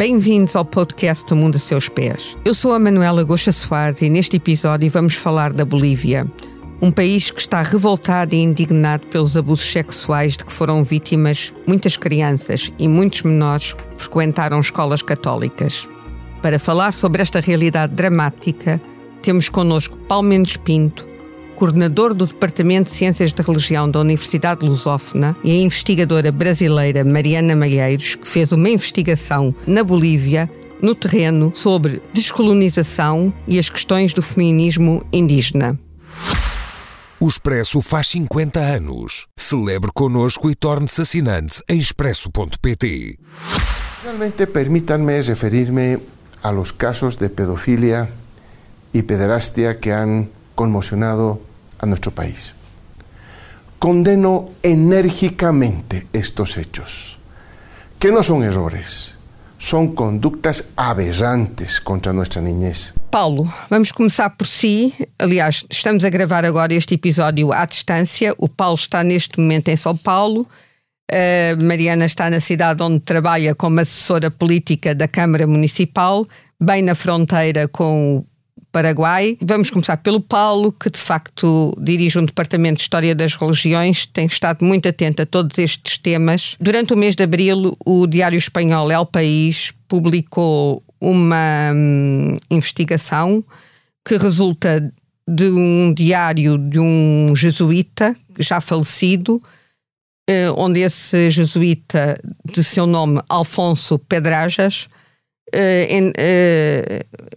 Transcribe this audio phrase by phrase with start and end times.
[0.00, 2.34] Bem-vindos ao podcast do Mundo a Seus Pés.
[2.42, 6.26] Eu sou a Manuela Goxa Soares e neste episódio vamos falar da Bolívia,
[6.80, 11.98] um país que está revoltado e indignado pelos abusos sexuais de que foram vítimas muitas
[11.98, 15.86] crianças e muitos menores que frequentaram escolas católicas.
[16.40, 18.80] Para falar sobre esta realidade dramática,
[19.20, 21.06] temos connosco Paulo Mendes Pinto,
[21.60, 27.54] coordenador do Departamento de Ciências da Religião da Universidade Lusófona, e a investigadora brasileira Mariana
[27.54, 30.50] Malheiros, que fez uma investigação na Bolívia,
[30.80, 35.78] no terreno, sobre descolonização e as questões do feminismo indígena.
[37.20, 39.26] O Expresso faz 50 anos.
[39.36, 43.18] Celebre connosco e torne-se assinante em expresso.pt.
[44.00, 45.98] Finalmente, permítanme referirme
[46.42, 48.08] a los casos de pedofilia
[48.94, 51.49] y pederastia que han conmocionado
[51.80, 52.54] a nuestro país.
[53.78, 57.18] Condeno enérgicamente estos hechos,
[57.98, 59.16] que no son errores,
[59.56, 62.94] son conductas aberrantes contra nuestra niñez.
[63.10, 64.94] Paulo, vamos começar por si.
[65.18, 68.34] Aliás, estamos a gravar agora este episódio à distância.
[68.38, 70.46] O Paulo está neste momento em São Paulo.
[71.10, 76.24] A Mariana está na cidade onde trabalha como assessora política da Câmara Municipal,
[76.60, 78.24] bem na fronteira com
[78.72, 79.36] Paraguai.
[79.40, 84.26] Vamos começar pelo Paulo, que de facto dirige um departamento de História das Religiões, tem
[84.26, 86.56] estado muito atento a todos estes temas.
[86.60, 93.42] Durante o mês de abril, o diário espanhol El País publicou uma hum, investigação
[94.06, 94.92] que resulta
[95.28, 99.42] de um diário de um jesuíta já falecido,
[100.28, 104.88] eh, onde esse jesuíta, de seu nome Alfonso Pedrajas,
[105.52, 106.10] Uh,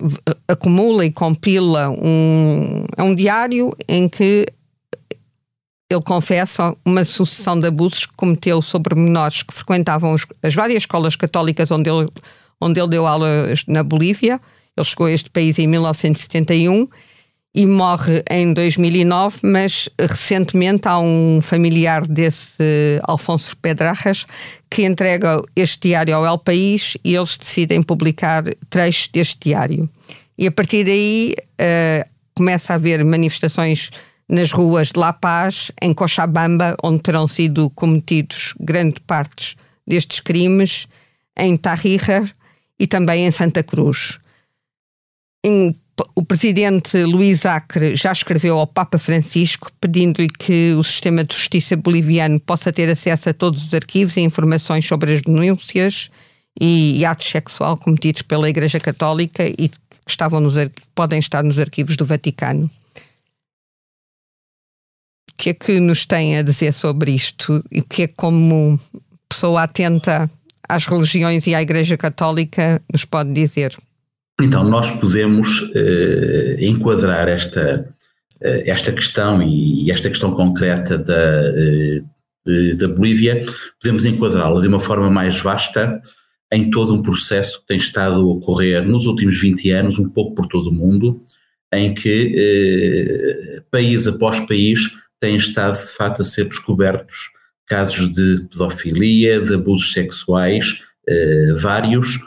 [0.04, 4.46] uh, acumula e compila um, é um diário em que
[5.90, 11.16] ele confessa uma sucessão de abusos que cometeu sobre menores que frequentavam as várias escolas
[11.16, 12.08] católicas onde ele,
[12.60, 14.40] onde ele deu aulas na Bolívia.
[14.76, 16.88] Ele chegou a este país em 1971
[17.56, 24.26] e morre em 2009, mas recentemente há um familiar desse Alfonso Pedrajas
[24.70, 29.88] que entrega este diário ao El País e eles decidem publicar trechos deste diário.
[30.36, 33.92] E a partir daí uh, começa a haver manifestações
[34.28, 40.88] nas ruas de La Paz, em Cochabamba, onde terão sido cometidos grande parte destes crimes,
[41.38, 42.28] em Tarija
[42.80, 44.18] e também em Santa Cruz.
[45.44, 45.76] Em
[46.16, 51.76] o presidente Luís Acre já escreveu ao Papa Francisco pedindo-lhe que o sistema de justiça
[51.76, 56.10] boliviano possa ter acesso a todos os arquivos e informações sobre as denúncias
[56.60, 59.78] e, atos sexual cometidos pela Igreja Católica e que
[60.08, 60.54] estavam nos,
[60.96, 62.70] podem estar nos arquivos do Vaticano.
[65.32, 68.80] O que é que nos tem a dizer sobre isto e que é como
[69.28, 70.30] pessoa atenta
[70.68, 73.78] às religiões e à Igreja Católica, nos pode dizer?
[74.42, 77.88] Então, nós podemos uh, enquadrar esta,
[78.42, 83.46] uh, esta questão e esta questão concreta da, uh, da Bolívia,
[83.82, 86.02] podemos enquadrá-la de uma forma mais vasta
[86.52, 90.36] em todo um processo que tem estado a ocorrer nos últimos 20 anos, um pouco
[90.36, 91.22] por todo o mundo,
[91.74, 97.32] em que país após país têm estado de facto a ser descobertos
[97.66, 100.80] casos de pedofilia, de abusos sexuais,
[101.60, 102.20] vários, eh,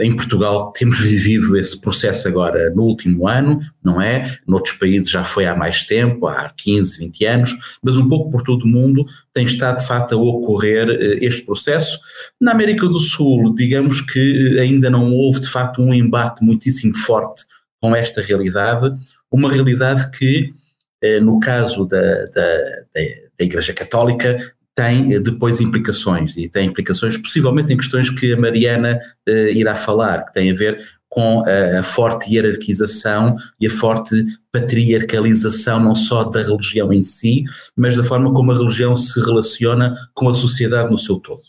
[0.00, 4.38] em Portugal temos vivido esse processo agora no último ano, não é?
[4.46, 8.42] Noutros países já foi há mais tempo, há 15, 20 anos, mas um pouco por
[8.42, 11.98] todo o mundo tem estado de facto a ocorrer eh, este processo.
[12.40, 17.44] Na América do Sul, digamos que ainda não houve de facto um embate muitíssimo forte
[17.80, 18.94] com esta realidade,
[19.30, 20.54] uma realidade que,
[21.02, 22.46] eh, no caso da, da,
[22.94, 24.38] da Igreja Católica,
[24.74, 29.76] tem eh, depois implicações, e tem implicações possivelmente em questões que a Mariana uh, irá
[29.76, 34.14] falar, que têm a ver com a, a, forte hierarquização e a forte
[34.50, 37.44] patriarcalização não só da religião em si,
[37.76, 41.42] mas da forma como a religião se relaciona com a sociedade no seu todo.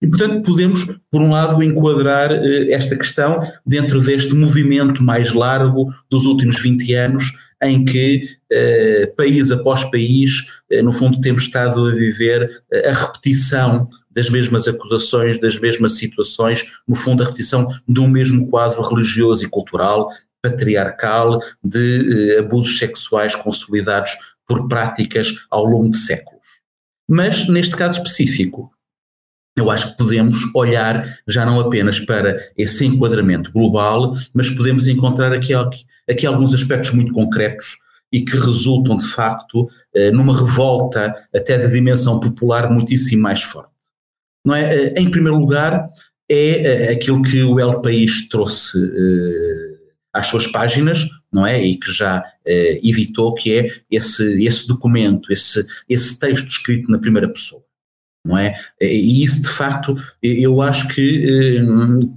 [0.00, 5.92] E, portanto, podemos, por um lado, enquadrar uh, esta questão dentro deste movimento mais largo
[6.10, 7.32] dos últimos 20 anos
[7.62, 12.92] em que eh, país após país, eh, no fundo, temos estado a viver eh, a
[12.92, 18.82] repetição das mesmas acusações, das mesmas situações, no fundo, a repetição de um mesmo quadro
[18.82, 20.10] religioso e cultural,
[20.42, 24.12] patriarcal, de abusos sexuais consolidados
[24.46, 26.36] por práticas ao longo de séculos.
[27.08, 28.70] Mas, neste caso específico,
[29.56, 35.32] eu acho que podemos olhar já não apenas para esse enquadramento global, mas podemos encontrar
[35.32, 35.52] aqui,
[36.08, 37.78] aqui alguns aspectos muito concretos
[38.12, 43.70] e que resultam de facto eh, numa revolta até de dimensão popular muitíssimo mais forte.
[44.44, 44.74] Não é?
[44.74, 45.88] Eh, em primeiro lugar,
[46.30, 48.78] é aquilo que o El País trouxe
[50.12, 51.64] às suas páginas, não é?
[51.64, 52.22] E que já
[52.82, 57.65] editou, que é esse, esse documento, esse, esse texto escrito na primeira pessoa
[58.26, 58.54] não é?
[58.80, 61.62] E isso, de facto, eu acho que eh,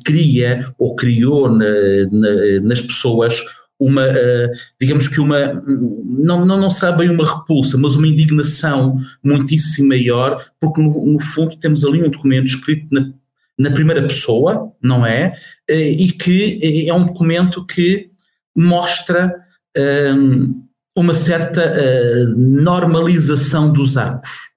[0.03, 1.65] cria ou criou na,
[2.11, 3.41] na, nas pessoas
[3.79, 8.99] uma, uh, digamos que uma, não, não, não sabe bem uma repulsa, mas uma indignação
[9.23, 13.09] muitíssimo maior, porque no, no fundo temos ali um documento escrito na,
[13.57, 15.33] na primeira pessoa, não é?
[15.71, 18.09] Uh, e que é um documento que
[18.53, 19.33] mostra
[20.17, 20.61] um,
[20.93, 21.73] uma certa
[22.35, 24.49] normalização dos atos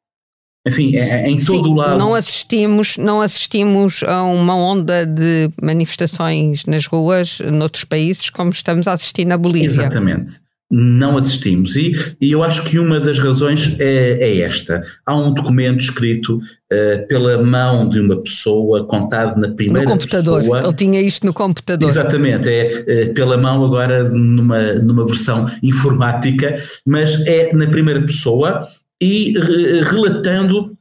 [0.67, 1.99] enfim, é, é em todo Sim, o lado.
[1.99, 8.87] Não assistimos, não assistimos a uma onda de manifestações nas ruas noutros países como estamos
[8.87, 9.67] a assistir na Bolívia.
[9.67, 10.41] Exatamente.
[10.75, 11.77] Não assistimos.
[11.77, 14.83] E, e eu acho que uma das razões é, é esta.
[15.05, 20.41] Há um documento escrito uh, pela mão de uma pessoa, contado na primeira No computador.
[20.41, 20.63] Pessoa.
[20.63, 21.91] Ele tinha isto no computador.
[21.91, 22.49] Exatamente.
[22.49, 26.57] É uh, pela mão agora numa, numa versão informática,
[26.87, 28.67] mas é na primeira pessoa
[29.03, 29.35] e
[29.83, 30.79] relatando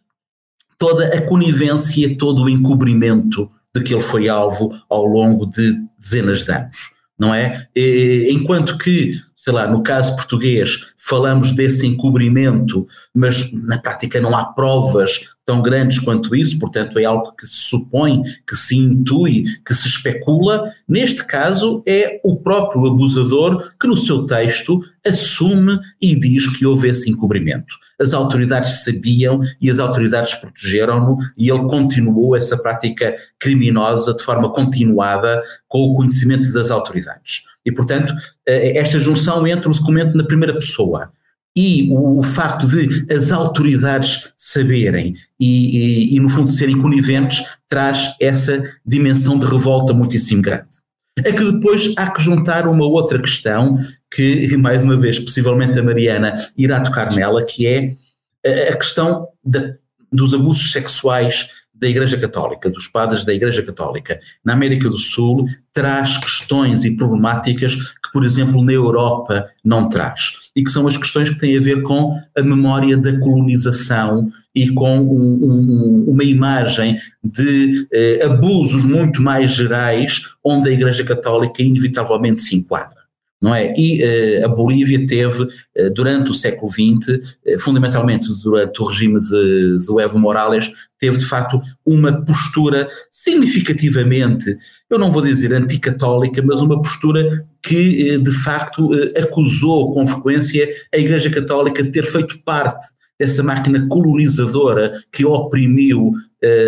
[0.78, 6.44] toda a conivência, todo o encobrimento de que ele foi alvo ao longo de dezenas
[6.44, 7.68] de anos, não é?
[8.30, 14.46] Enquanto que, sei lá, no caso português, falamos desse encobrimento, mas na prática não há
[14.46, 19.74] provas tão grandes quanto isso, portanto é algo que se supõe, que se intui, que
[19.74, 20.72] se especula.
[20.88, 26.90] Neste caso é o próprio abusador que no seu texto assume e diz que houve
[26.90, 27.76] esse encobrimento.
[28.00, 34.52] As autoridades sabiam e as autoridades protegeram-no e ele continuou essa prática criminosa de forma
[34.54, 37.44] continuada com o conhecimento das autoridades.
[37.66, 38.14] E, portanto,
[38.48, 41.12] eh, esta junção entre o documento na primeira pessoa
[41.56, 47.44] e o, o, facto de as autoridades saberem e, e, e, no fundo, serem coniventes
[47.68, 50.70] traz essa dimensão de revolta muitíssimo grande.
[51.18, 53.78] É que depois há que juntar uma outra questão
[54.10, 57.96] que, mais uma vez, possivelmente a Mariana irá tocar nela, que é
[58.72, 59.74] a questão da,
[60.12, 61.50] dos abusos sexuais
[61.82, 66.96] da Igreja Católica, dos padres da Igreja Católica na América do Sul, traz questões e
[66.96, 70.52] problemáticas que, por exemplo, na Europa não traz.
[70.56, 74.70] E que são as questões que têm a ver com a memória da colonização e
[74.70, 81.64] com um, um, uma imagem de eh, abusos muito mais gerais, onde a Igreja Católica
[81.64, 83.01] inevitavelmente se enquadra
[83.42, 83.74] não é?
[83.76, 89.20] E uh, a Bolívia teve, uh, durante o século XX, eh, fundamentalmente durante o regime
[89.20, 94.56] de Evo Morales, teve de facto uma postura significativamente,
[94.90, 100.98] eu não vou dizer anticatólica, mas uma postura que de facto acusou com frequência a
[100.98, 102.86] Igreja Católica de ter feito parte
[103.20, 106.14] dessa máquina colonizadora que oprimiu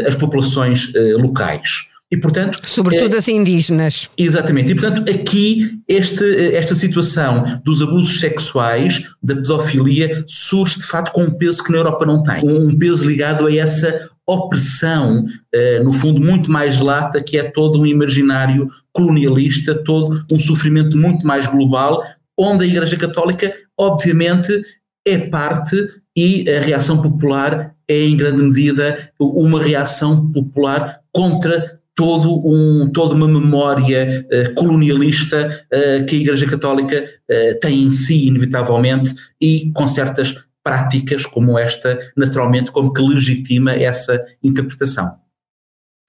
[0.07, 1.87] as populações locais.
[2.13, 4.07] E, portanto, Sobretudo é, as indígenas.
[4.15, 4.71] Exatamente.
[4.71, 6.23] E, portanto, aqui este,
[6.55, 11.79] esta situação dos abusos sexuais, da pedofilia, surge de facto com um peso que na
[11.79, 12.47] Europa não tem.
[12.47, 17.81] Um peso ligado a essa opressão, uh, no fundo, muito mais lata, que é todo
[17.81, 22.03] um imaginário colonialista, todo um sofrimento muito mais global,
[22.37, 24.61] onde a Igreja Católica, obviamente,
[25.03, 25.75] é parte
[26.15, 33.13] e a reação popular é, em grande medida, uma reação popular contra todo um, toda
[33.13, 39.71] uma memória uh, colonialista uh, que a Igreja Católica uh, tem em si, inevitavelmente, e
[39.73, 45.11] com certas práticas como esta, naturalmente, como que legitima essa interpretação.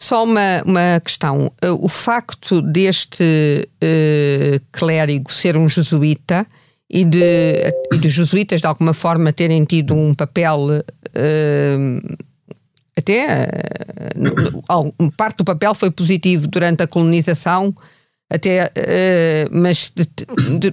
[0.01, 1.51] Só uma, uma questão.
[1.81, 3.69] O facto deste
[4.71, 6.47] clérigo ser um jesuíta
[6.91, 10.85] e de, e de jesuítas, de alguma forma, terem tido um papel
[13.05, 13.47] até
[14.17, 17.75] uh, parte do papel foi positivo durante a colonização,
[18.33, 19.93] até, uh, mas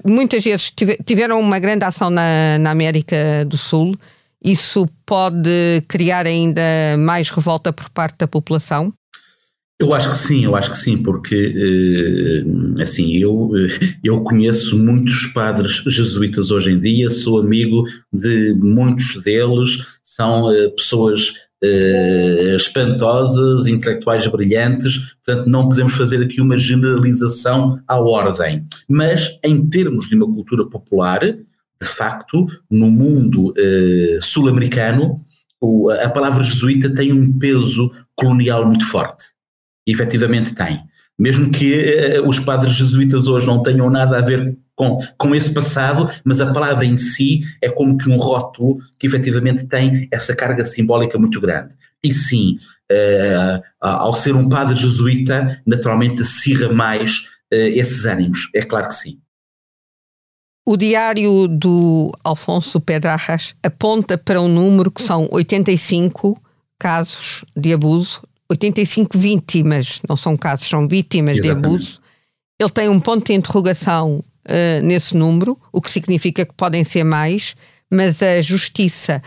[0.05, 0.73] muitas vezes
[1.05, 3.93] tiveram uma grande ação na, na América do Sul.
[4.43, 6.61] Isso pode criar ainda
[6.97, 8.91] mais revolta por parte da população?
[9.79, 12.43] Eu acho que sim, eu acho que sim, porque
[12.79, 13.49] assim eu,
[14.03, 17.83] eu conheço muitos padres jesuítas hoje em dia, sou amigo
[18.13, 26.57] de muitos deles, são pessoas uh, espantosas, intelectuais brilhantes, portanto não podemos fazer aqui uma
[26.57, 28.65] generalização à ordem.
[28.87, 35.23] Mas em termos de uma cultura popular, de facto, no mundo uh, sul-americano,
[36.03, 39.25] a palavra jesuíta tem um peso colonial muito forte.
[39.87, 40.79] E, efetivamente tem.
[41.17, 45.53] Mesmo que uh, os padres jesuítas hoje não tenham nada a ver com, com esse
[45.53, 50.35] passado, mas a palavra em si é como que um rótulo que efetivamente tem essa
[50.35, 51.75] carga simbólica muito grande.
[52.03, 52.57] E sim,
[52.91, 58.49] uh, ao ser um padre jesuíta, naturalmente acirra mais uh, esses ânimos.
[58.55, 59.19] É claro que sim.
[60.65, 66.41] O diário do Alfonso Pedrajas aponta para um número que são 85
[66.79, 71.61] casos de abuso, 85 vítimas, não são casos, são vítimas Exatamente.
[71.61, 72.01] de abuso.
[72.59, 77.03] Ele tem um ponto de interrogação uh, nesse número, o que significa que podem ser
[77.03, 77.55] mais,
[77.89, 79.21] mas a justiça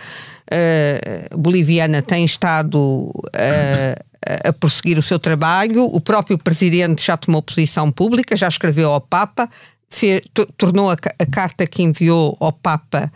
[0.50, 4.04] uh, boliviana tem estado uh,
[4.44, 5.84] a prosseguir o seu trabalho.
[5.84, 9.48] O próprio presidente já tomou posição pública, já escreveu ao Papa,
[9.90, 10.22] fez,
[10.56, 13.12] tornou a, a, carta que enviou ao Papa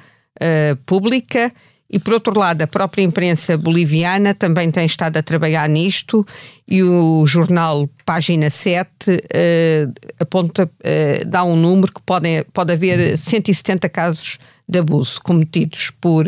[0.86, 1.52] pública.
[1.90, 6.26] E, por outro lado, a própria imprensa boliviana também tem estado a trabalhar nisto
[6.66, 13.16] e o jornal Página 7 uh, aponta, uh, dá um número que pode, pode haver
[13.16, 16.26] 170 casos de abuso cometidos por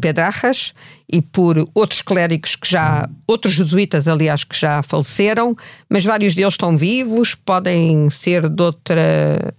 [0.00, 0.72] Pedrajas
[1.08, 5.56] e por outros clérigos que já, outros jesuítas, aliás, que já faleceram,
[5.88, 9.54] mas vários deles estão vivos, podem ser de outra,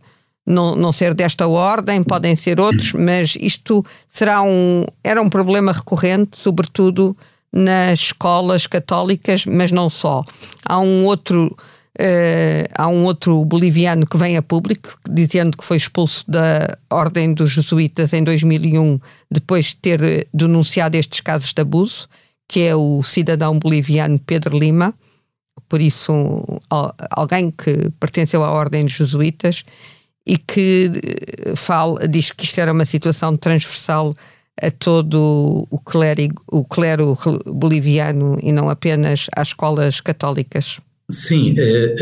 [0.47, 5.73] não, não ser desta ordem, podem ser outros, mas isto será um, era um problema
[5.73, 7.15] recorrente, sobretudo
[7.51, 10.23] nas escolas católicas, mas não só.
[10.65, 11.53] Há um outro
[11.99, 17.33] Uh, há um outro boliviano que vem a público dizendo que foi expulso da Ordem
[17.33, 18.99] dos Jesuítas em 2001
[19.31, 22.07] depois de ter denunciado estes casos de abuso,
[22.47, 24.93] que é o cidadão boliviano Pedro Lima,
[25.67, 26.59] por isso um,
[27.09, 29.63] alguém que pertenceu à Ordem dos Jesuítas
[30.27, 34.13] e que eh, fala, diz que isto era uma situação transversal
[34.61, 37.15] a todo o, clérigo, o clero
[37.45, 40.81] boliviano e não apenas às escolas católicas.
[41.09, 41.95] Sim, é,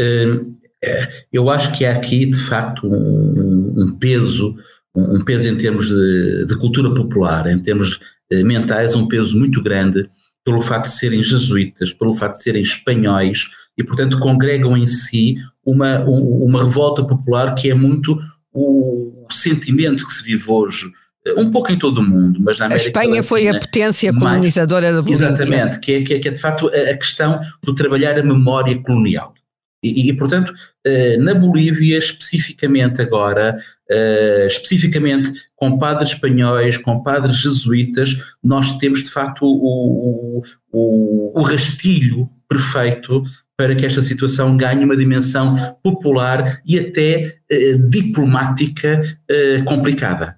[0.83, 4.55] é, eu acho que há aqui de facto um peso,
[4.95, 7.99] um peso em termos de, de, cultura popular, em termos
[8.31, 10.09] mentais, um peso muito grande
[10.43, 15.35] pelo facto de serem jesuítas, pelo facto de serem espanhóis e, portanto, congregam em si
[15.65, 18.19] uma, uma revolta popular que é muito
[18.53, 20.91] o sentimento que se vive hoje
[21.37, 24.13] um pouco em todo o mundo, mas na América A Espanha Latina, foi a potência
[24.13, 25.25] colonizadora mais, da Bolívia.
[25.25, 28.77] Exatamente, que é, que é, que é de facto a, questão do trabalhar a memória
[28.79, 29.33] colonial.
[29.83, 30.53] E, e, portanto,
[30.83, 33.55] eh, na Bolívia, especificamente agora,
[33.89, 41.43] eh, especificamente com padres espanhóis, com padres jesuítas, nós temos de facto o, o, o
[41.43, 43.23] rastilho perfeito
[43.57, 49.01] para que esta situação ganhe uma dimensão popular e até eh, diplomática
[49.65, 50.35] complicada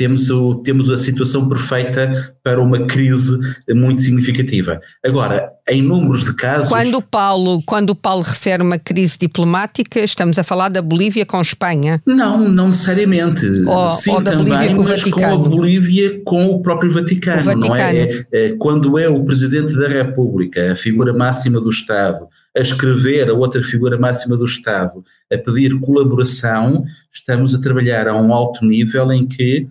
[0.00, 4.80] temos, o, temos a situação perfeita para uma crise muito significativa.
[5.04, 6.68] Agora, em números de casos.
[6.68, 11.24] Quando o Paulo, quando o Paulo refere uma crise diplomática, estamos a falar da Bolívia
[11.24, 12.00] com Espanha?
[12.04, 13.46] Não, não necessariamente.
[13.66, 15.38] Ou, Sim, ou da também, Bolívia com o Vaticano.
[15.38, 17.40] com a Bolívia com o próprio Vaticano.
[17.40, 17.68] O Vaticano.
[17.68, 18.26] Não é?
[18.32, 18.56] é?
[18.58, 23.62] Quando é o Presidente da República, a figura máxima do Estado, a escrever a outra
[23.62, 29.26] figura máxima do Estado, a pedir colaboração, estamos a trabalhar a um alto nível em
[29.26, 29.68] que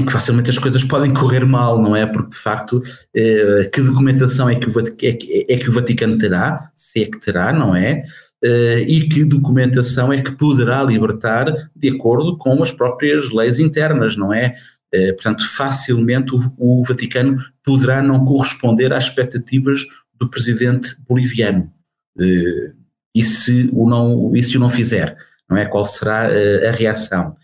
[0.00, 2.06] em que facilmente as coisas podem correr mal, não é?
[2.06, 2.82] Porque de facto,
[3.14, 7.06] eh, que documentação é que, o é, que, é que o Vaticano terá, se é
[7.06, 8.02] que terá, não é?
[8.42, 14.16] Eh, e que documentação é que poderá libertar de acordo com as próprias leis internas,
[14.16, 14.54] não é?
[14.92, 19.86] Eh, portanto, facilmente o, o, Vaticano poderá não corresponder às expectativas
[20.18, 21.70] do presidente boliviano.
[22.18, 22.72] Eh,
[23.14, 25.16] e se o não, e se o não fizer,
[25.48, 25.66] não é?
[25.66, 27.36] Qual será eh, a reação?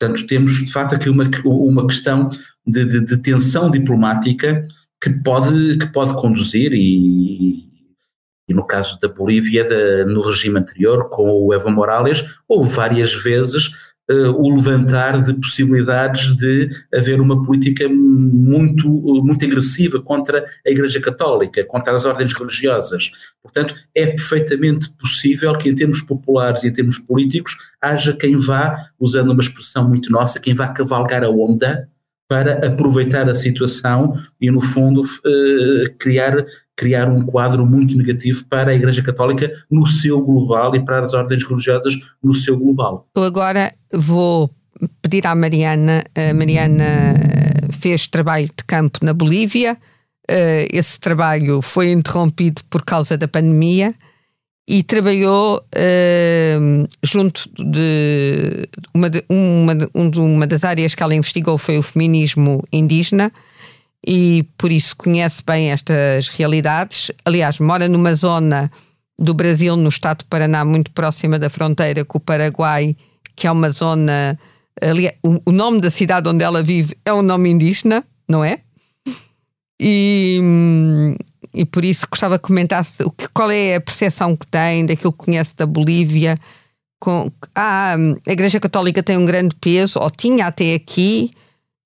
[0.00, 2.30] Portanto, temos de facto aqui uma, uma questão
[2.66, 4.66] de, de, de tensão diplomática
[5.02, 7.68] que pode, que pode conduzir, e,
[8.48, 9.66] e no caso da Bolívia,
[10.06, 13.70] no regime anterior, com o Evo Morales, houve várias vezes
[14.10, 18.88] uh, o levantar de possibilidades de haver uma política muito,
[19.24, 23.10] muito agressiva contra a Igreja Católica, contra as ordens religiosas.
[23.42, 28.76] Portanto, é perfeitamente possível que, em termos populares e em termos políticos, haja quem vá,
[28.98, 31.88] usando uma expressão muito nossa, quem vá cavalgar a onda
[32.30, 36.46] para aproveitar a situação e, no fundo, uh, criar
[36.76, 41.12] criar um quadro muito negativo para a Igreja Católica no seu global e para as
[41.12, 43.04] ordens religiosas no seu global.
[43.14, 44.48] Eu agora vou
[45.02, 46.84] pedir à Mariana, a Mariana
[47.70, 49.76] fez trabalho de campo na Bolívia,
[50.26, 53.94] eh, esse trabalho foi interrompido por causa da pandemia
[54.66, 59.72] e trabalhou uh, junto de uma, de uma,
[60.16, 63.32] uma das áreas que ela investigou foi o feminismo indígena
[64.06, 67.10] e por isso conhece bem estas realidades.
[67.24, 68.70] Aliás, mora numa zona
[69.18, 72.96] do Brasil, no estado do Paraná, muito próxima da fronteira com o Paraguai,
[73.36, 74.38] que é uma zona.
[74.80, 78.60] Ali, o, nome da cidade onde ela vive é um nome indígena, não é?
[79.78, 80.40] E,
[81.52, 85.12] e por isso gostava que comentasse o que, qual é a percepção que tem daquilo
[85.12, 86.36] que conhece da Bolívia.
[87.00, 91.30] Com, ah, a Igreja Católica tem um grande peso, ou tinha até aqui.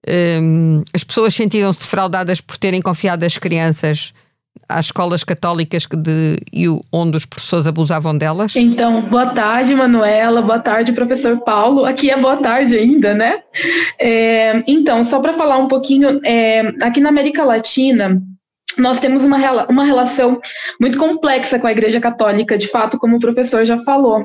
[0.07, 4.13] Um, as pessoas sentiram-se defraudadas por terem confiado as crianças
[4.69, 8.55] às escolas católicas de, e onde os professores abusavam delas?
[8.57, 11.85] Então, boa tarde, Manuela, boa tarde, professor Paulo.
[11.85, 13.41] Aqui é boa tarde ainda, né?
[13.99, 18.23] É, então, só para falar um pouquinho, é, aqui na América Latina,
[18.79, 20.41] nós temos uma, uma relação
[20.81, 24.25] muito complexa com a Igreja Católica, de fato, como o professor já falou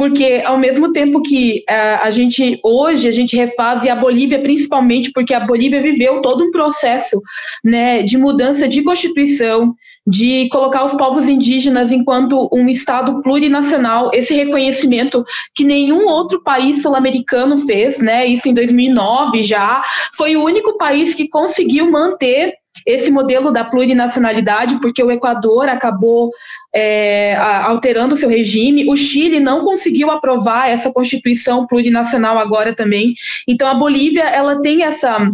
[0.00, 4.40] porque ao mesmo tempo que uh, a gente hoje a gente refaz e a Bolívia
[4.40, 7.20] principalmente porque a Bolívia viveu todo um processo
[7.62, 9.74] né, de mudança de constituição,
[10.06, 15.22] de colocar os povos indígenas enquanto um estado plurinacional, esse reconhecimento
[15.54, 18.24] que nenhum outro país sul-americano fez, né?
[18.24, 19.84] Isso em 2009 já
[20.16, 22.54] foi o único país que conseguiu manter
[22.86, 26.30] esse modelo da plurinacionalidade, porque o Equador acabou
[26.74, 28.88] é, alterando seu regime.
[28.88, 33.14] O Chile não conseguiu aprovar essa constituição plurinacional agora também.
[33.46, 35.24] Então a Bolívia ela tem essa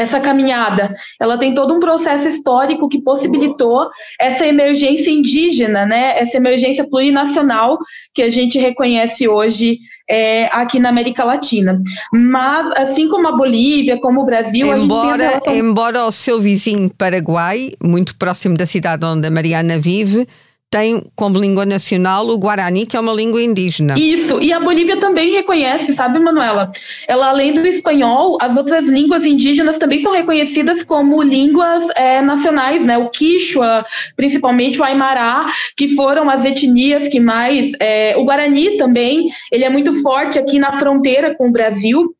[0.00, 6.18] essa caminhada, ela tem todo um processo histórico que possibilitou essa emergência indígena, né?
[6.18, 7.78] Essa emergência plurinacional
[8.14, 9.78] que a gente reconhece hoje
[10.08, 11.78] é, aqui na América Latina.
[12.12, 15.54] Mas assim como a Bolívia, como o Brasil, embora, a gente tem relação...
[15.56, 20.26] embora o seu vizinho Paraguai, muito próximo da cidade onde a Mariana vive,
[20.70, 23.96] tem como língua nacional o Guarani, que é uma língua indígena.
[23.98, 26.70] Isso, e a Bolívia também reconhece, sabe, Manuela?
[27.08, 32.84] Ela, além do espanhol, as outras línguas indígenas também são reconhecidas como línguas é, nacionais,
[32.84, 32.96] né?
[32.96, 33.84] O Quichua,
[34.16, 35.46] principalmente o Aimará,
[35.76, 37.72] que foram as etnias que mais.
[37.80, 42.14] É, o Guarani também, ele é muito forte aqui na fronteira com o Brasil.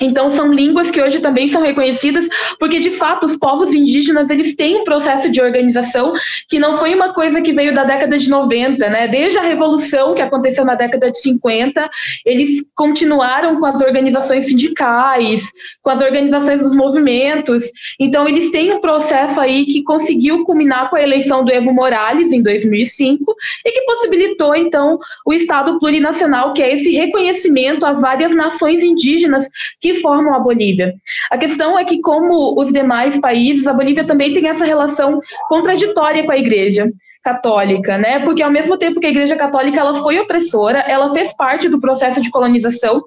[0.00, 2.28] Então são línguas que hoje também são reconhecidas,
[2.58, 6.12] porque de fato os povos indígenas eles têm um processo de organização
[6.48, 9.08] que não foi uma coisa que veio da década de 90, né?
[9.08, 11.88] Desde a revolução que aconteceu na década de 50,
[12.24, 15.50] eles continuaram com as organizações sindicais,
[15.82, 17.64] com as organizações dos movimentos.
[17.98, 22.32] Então eles têm um processo aí que conseguiu culminar com a eleição do Evo Morales
[22.32, 23.34] em 2005
[23.64, 29.48] e que possibilitou então o Estado plurinacional, que é esse reconhecimento às várias nações indígenas
[29.80, 30.94] que que formam a Bolívia.
[31.30, 36.24] A questão é que, como os demais países, a Bolívia também tem essa relação contraditória
[36.24, 36.90] com a Igreja
[37.24, 38.20] católica, né?
[38.20, 41.80] Porque ao mesmo tempo que a Igreja Católica ela foi opressora, ela fez parte do
[41.80, 43.02] processo de colonização,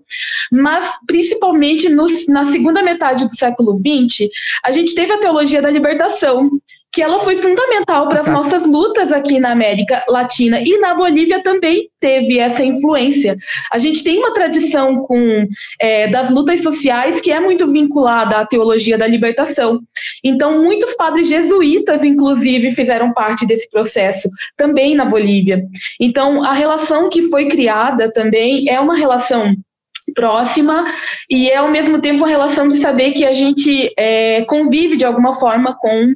[0.52, 4.30] mas principalmente no, na segunda metade do século XX,
[4.64, 6.52] a gente teve a teologia da libertação,
[6.92, 11.42] que ela foi fundamental para as nossas lutas aqui na América Latina e na Bolívia
[11.42, 13.38] também teve essa influência.
[13.72, 15.48] A gente tem uma tradição com
[15.80, 19.80] é, das lutas sociais que é muito vinculada à teologia da libertação.
[20.22, 25.64] Então, muitos padres jesuítas, inclusive, fizeram parte desse processo também na Bolívia.
[26.00, 29.56] Então, a relação que foi criada também é uma relação
[30.14, 30.86] próxima
[31.30, 35.06] e é ao mesmo tempo uma relação de saber que a gente é, convive de
[35.06, 36.14] alguma forma com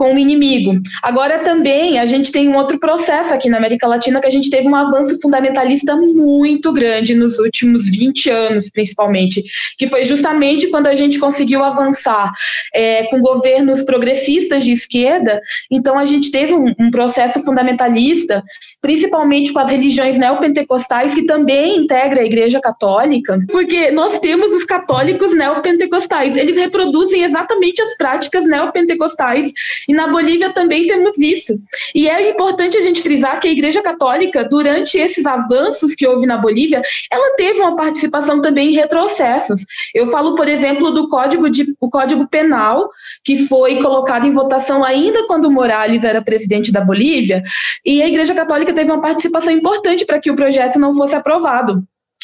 [0.00, 0.78] com o inimigo.
[1.02, 4.48] Agora também a gente tem um outro processo aqui na América Latina que a gente
[4.48, 9.44] teve um avanço fundamentalista muito grande nos últimos 20 anos, principalmente,
[9.76, 12.32] que foi justamente quando a gente conseguiu avançar
[12.74, 15.38] é, com governos progressistas de esquerda.
[15.70, 18.42] Então a gente teve um, um processo fundamentalista
[18.80, 24.64] principalmente com as religiões neopentecostais, que também integra a Igreja Católica, porque nós temos os
[24.64, 29.52] católicos neopentecostais, eles reproduzem exatamente as práticas neopentecostais,
[29.90, 31.58] e na Bolívia também temos isso.
[31.94, 36.26] E é importante a gente frisar que a Igreja Católica, durante esses avanços que houve
[36.26, 39.64] na Bolívia, ela teve uma participação também em retrocessos.
[39.94, 42.88] Eu falo, por exemplo, do Código, de, o Código Penal,
[43.24, 47.42] que foi colocado em votação ainda quando Morales era presidente da Bolívia,
[47.84, 51.14] e a Igreja Católica Católica teve uma participação importante para que o projeto não fosse
[51.14, 51.82] aprovado.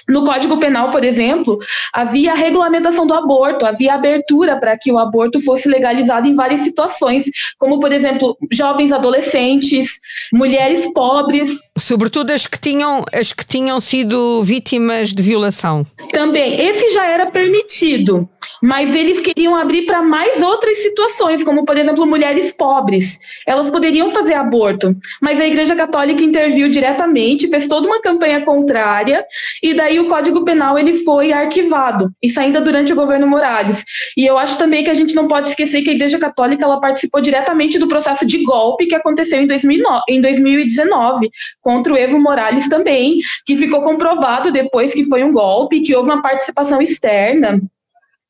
[0.09, 1.59] No Código Penal, por exemplo,
[1.93, 6.61] havia a regulamentação do aborto, havia abertura para que o aborto fosse legalizado em várias
[6.61, 7.27] situações,
[7.59, 9.99] como, por exemplo, jovens adolescentes,
[10.33, 11.51] mulheres pobres.
[11.77, 15.85] Sobretudo as que tinham, as que tinham sido vítimas de violação.
[16.13, 18.29] Também, esse já era permitido
[18.63, 23.19] mas eles queriam abrir para mais outras situações, como por exemplo mulheres pobres.
[23.47, 29.25] Elas poderiam fazer aborto, mas a Igreja Católica interviu diretamente, fez toda uma campanha contrária,
[29.63, 33.85] e daí o Código Penal ele foi arquivado, isso ainda durante o governo Morales.
[34.17, 36.81] E eu acho também que a gente não pode esquecer que a Igreja Católica ela
[36.81, 42.19] participou diretamente do processo de golpe que aconteceu em, 2009, em 2019 contra o Evo
[42.19, 47.61] Morales também, que ficou comprovado depois que foi um golpe, que houve uma participação externa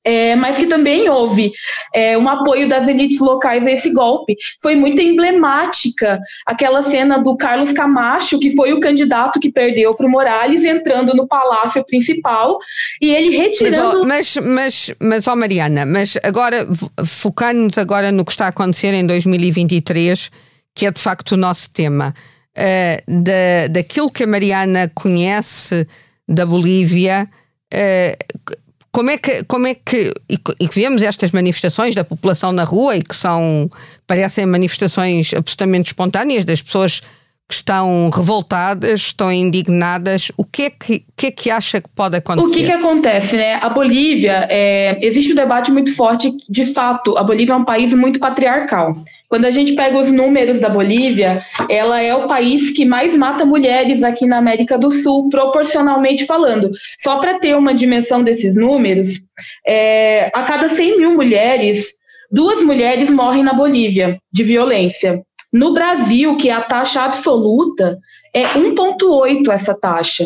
[0.06, 1.52] é, mas que também houve
[1.92, 4.36] é, um apoio das elites locais a esse golpe.
[4.62, 10.06] Foi muito emblemática aquela cena do Carlos Camacho, que foi o candidato que perdeu para
[10.06, 12.56] o Morales, entrando no palácio principal
[13.02, 14.06] e ele retirando.
[14.06, 16.64] Mas, mas, mas, mas ó Mariana, mas agora,
[17.04, 20.30] focando-nos agora no que está a acontecer em 2023,
[20.72, 22.14] que é de facto o nosso tema,
[22.56, 25.84] uh, da, daquilo que a Mariana conhece
[26.28, 27.28] da Bolívia.
[27.74, 28.65] Uh,
[28.96, 32.64] como é que, como é que e, e que vemos estas manifestações da população na
[32.64, 33.68] rua e que são,
[34.06, 37.00] parecem manifestações absolutamente espontâneas das pessoas
[37.46, 42.16] que estão revoltadas, estão indignadas, o que é que, que, é que acha que pode
[42.16, 42.48] acontecer?
[42.48, 43.56] O que, que acontece, né?
[43.56, 47.92] A Bolívia, é, existe um debate muito forte, de fato, a Bolívia é um país
[47.92, 48.96] muito patriarcal.
[49.28, 53.44] Quando a gente pega os números da Bolívia, ela é o país que mais mata
[53.44, 56.68] mulheres aqui na América do Sul, proporcionalmente falando.
[56.98, 59.20] Só para ter uma dimensão desses números,
[59.66, 61.94] é, a cada 100 mil mulheres,
[62.30, 65.22] duas mulheres morrem na Bolívia de violência.
[65.52, 67.98] No Brasil, que é a taxa absoluta,
[68.32, 70.24] é 1,8 essa taxa.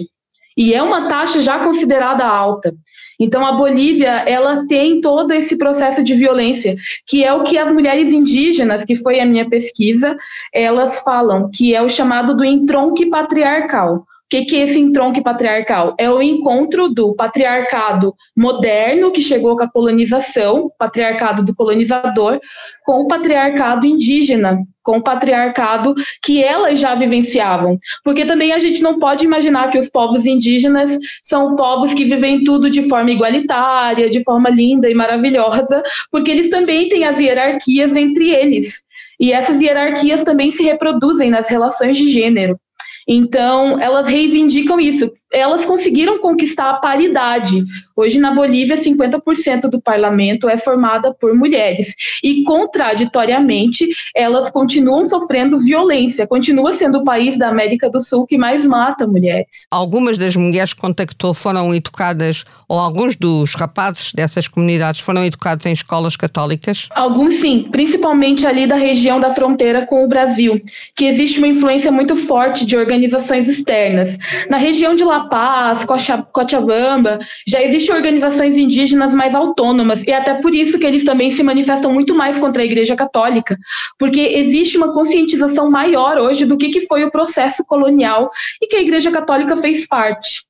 [0.56, 2.74] E é uma taxa já considerada alta.
[3.20, 6.74] Então a Bolívia, ela tem todo esse processo de violência,
[7.06, 10.16] que é o que as mulheres indígenas, que foi a minha pesquisa,
[10.52, 15.94] elas falam, que é o chamado do entronque patriarcal que, que é esse entronque patriarcal?
[15.98, 22.38] É o encontro do patriarcado moderno, que chegou com a colonização, patriarcado do colonizador,
[22.84, 27.76] com o patriarcado indígena, com o patriarcado que elas já vivenciavam.
[28.04, 32.44] Porque também a gente não pode imaginar que os povos indígenas são povos que vivem
[32.44, 37.96] tudo de forma igualitária, de forma linda e maravilhosa, porque eles também têm as hierarquias
[37.96, 38.84] entre eles.
[39.18, 42.58] E essas hierarquias também se reproduzem nas relações de gênero.
[43.06, 45.10] Então, elas reivindicam isso.
[45.32, 47.64] Elas conseguiram conquistar a paridade.
[47.96, 51.94] Hoje, na Bolívia, 50% do parlamento é formada por mulheres.
[52.22, 56.26] E, contraditoriamente, elas continuam sofrendo violência.
[56.26, 59.66] Continua sendo o país da América do Sul que mais mata mulheres.
[59.70, 65.66] Algumas das mulheres que contactou foram educadas, ou alguns dos rapazes dessas comunidades foram educados
[65.66, 66.88] em escolas católicas?
[66.90, 70.60] Alguns sim, principalmente ali da região da fronteira com o Brasil,
[70.96, 74.18] que existe uma influência muito forte de organizações externas.
[74.48, 75.84] Na região de La Paz,
[76.32, 81.42] Cochabamba, já existem organizações indígenas mais autônomas, e até por isso que eles também se
[81.42, 83.56] manifestam muito mais contra a Igreja Católica,
[83.98, 88.30] porque existe uma conscientização maior hoje do que, que foi o processo colonial
[88.62, 90.42] e que a Igreja Católica fez parte.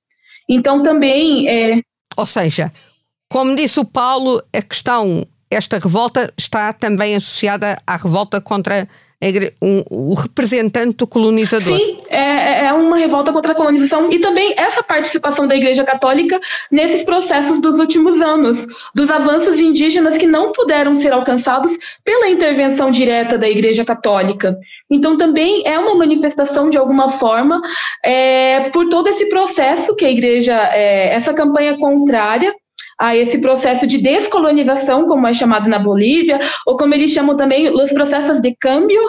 [0.48, 1.80] Então também é...
[2.16, 2.72] Ou seja,
[3.28, 8.86] como disse o Paulo, a questão, esta revolta está também associada à revolta contra um,
[9.90, 11.78] o representante do colonizador.
[11.78, 15.84] Sim, é, é, é uma revolta contra a colonização e também essa participação da Igreja
[15.84, 22.30] Católica nesses processos dos últimos anos, dos avanços indígenas que não puderam ser alcançados pela
[22.30, 24.58] intervenção direta da Igreja Católica.
[24.90, 27.60] Então, também é uma manifestação, de alguma forma,
[28.02, 32.54] é, por todo esse processo que a Igreja, é, essa campanha contrária
[33.00, 37.70] a esse processo de descolonização, como é chamado na Bolívia, ou como eles chamam também
[37.70, 39.00] os processos de câmbio,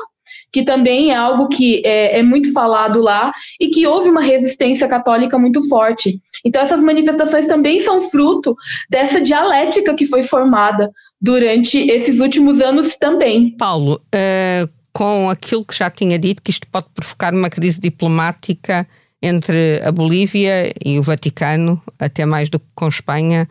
[0.52, 4.88] que também é algo que é, é, muito falado lá e que houve uma resistência
[4.88, 6.18] católica muito forte.
[6.46, 8.56] Então, essas manifestações também são fruto
[8.90, 13.56] dessa dialética que foi formada durante esses últimos anos também.
[13.58, 18.88] Paulo, uh, com aquilo que já tinha dito, que isto pode provocar uma crise diplomática
[19.22, 23.48] entre a Bolívia e o Vaticano, até mais do que com Espanha,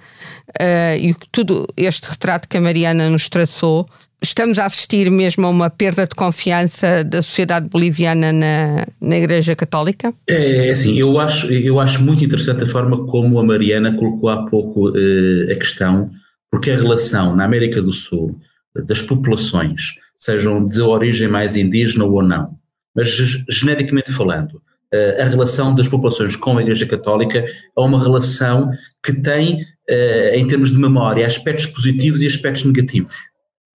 [0.61, 3.89] uh, e tudo este retrato que a Mariana nos traçou,
[4.21, 9.55] estamos a assistir mesmo a uma perda de confiança da sociedade boliviana na, na Igreja
[9.55, 10.13] Católica?
[10.29, 14.29] É, é assim, eu acho, eu acho muito interessante a forma como a Mariana colocou
[14.29, 16.11] há pouco uh, a questão,
[16.51, 18.39] porque a relação na América do Sul
[18.87, 22.57] das populações, sejam de origem mais indígena ou não,
[22.95, 23.09] mas
[23.49, 24.61] genericamente falando,
[24.93, 28.71] a relação das populações com a Igreja Católica é uma relação
[29.05, 33.15] que tem, eh, em termos de memória, aspectos positivos e aspectos negativos,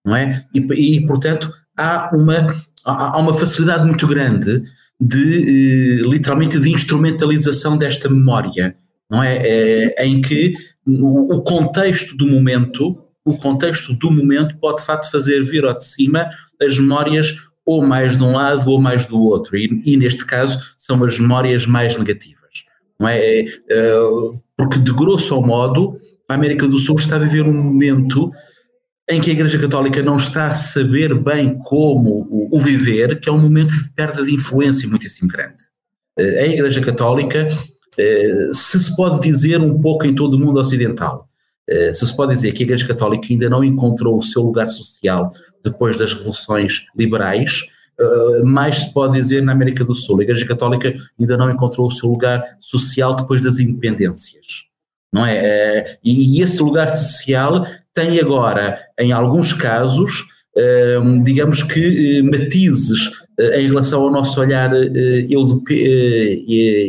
[0.04, 0.44] não é?
[0.54, 4.62] E, e portanto, há uma, há uma facilidade muito grande
[5.00, 8.76] de, eh, literalmente, de instrumentalização desta memória,
[9.10, 9.38] não é?
[9.38, 10.54] é em que
[10.86, 15.84] o contexto do momento, o contexto do momento pode de facto fazer vir ao de
[15.84, 16.28] cima
[16.60, 20.58] as memórias ou mais de um lado ou mais do outro, e, e neste caso
[20.78, 22.64] são as memórias mais negativas.
[22.98, 23.18] Não é?
[23.18, 23.46] é?
[23.68, 23.94] é
[24.56, 25.98] porque, de grosso modo,
[26.28, 28.30] a América do Sul está a viver um momento
[29.08, 33.32] em que a Igreja Católica não está a saber bem como o, viver, que é
[33.32, 35.62] um momento de perda de influência muitíssimo grande.
[36.18, 37.46] Eh, a Igreja Católica,
[38.52, 41.28] se se pode dizer um pouco em todo o mundo ocidental,
[41.92, 45.32] se se pode dizer que a Igreja Católica ainda não encontrou o seu lugar social
[45.64, 47.62] depois das revoluções liberais,
[48.00, 50.20] uh, mais se pode dizer na América do Sul.
[50.20, 54.66] A Igreja Católica ainda não encontrou o seu lugar social depois das independências.
[55.12, 55.40] Não é?
[55.40, 60.26] Uh, e, e esse lugar social tem agora, em alguns casos,
[61.22, 63.10] digamos que matizes
[63.54, 64.70] em relação ao nosso olhar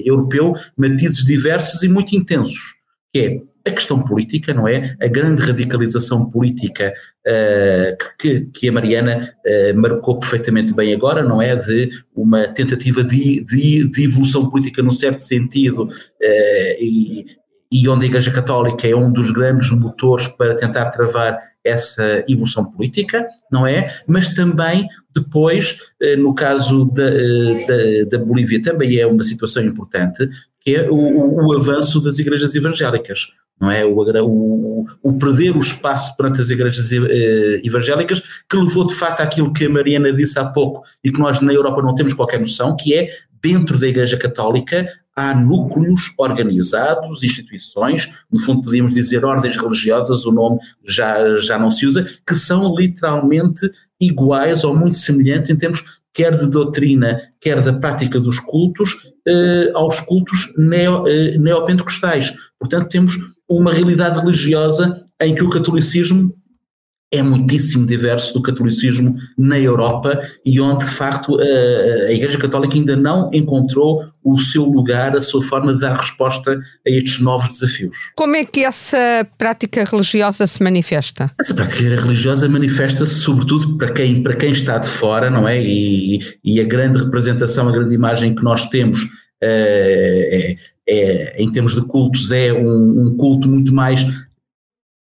[0.06, 2.76] europeu, matizes diversos e muito intensos,
[3.14, 4.96] que é a questão política, não é?
[5.02, 6.94] A grande radicalização política
[7.26, 11.56] uh, que, que, a Mariana uh, marcou perfeitamente bem agora, não é?
[11.56, 15.90] De uma tentativa de, de, de evolução política num certo sentido uh,
[16.80, 17.26] e,
[17.72, 22.64] e onde a Igreja Católica é um dos grandes motores para tentar travar essa evolução
[22.64, 23.94] política, não é?
[24.08, 25.78] Mas também depois,
[26.18, 30.30] no caso da, da, da Bolívia, também é uma situação importante,
[30.68, 33.28] que é o, o, avanço das igrejas evangélicas
[33.58, 33.86] não é?
[33.86, 39.22] O, o, o, perder o espaço perante as igrejas eh, evangélicas, que levou de facto
[39.22, 42.40] àquilo que a Mariana disse há pouco e que nós na Europa não temos qualquer
[42.40, 43.10] noção, que é
[43.42, 50.32] dentro da Igreja Católica há núcleos organizados, instituições, no fundo podíamos dizer ordens religiosas, o
[50.32, 53.68] nome já, já não se usa, que são literalmente
[54.00, 55.84] iguais ou muito semelhantes em termos
[56.18, 58.96] quer de doutrina, quer da prática dos cultos,
[59.28, 62.34] eh, aos cultos neo, eh, neopentecostais.
[62.60, 63.14] Portanto, temos
[63.48, 66.34] uma realidade religiosa em que o catolicismo
[67.12, 72.98] é muitíssimo diverso do catolicismo na Europa e onde, de facto, a, Igreja Católica ainda
[72.98, 77.96] não encontrou o seu lugar, a sua forma de dar resposta a estes novos desafios.
[78.16, 81.32] Como é que essa prática religiosa se manifesta?
[81.40, 85.62] Essa prática religiosa manifesta-se sobretudo para quem, para quem está de fora, não é?
[85.62, 89.08] E, e a grande representação, a grande imagem que nós temos
[89.42, 90.56] é,
[90.88, 94.06] é, em termos de cultos, é um, um, culto muito mais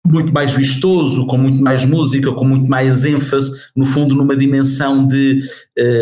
[0.08, 5.06] muito mais vistoso, com muito mais música, com muito mais ênfase, no fundo numa dimensão
[5.06, 5.40] de,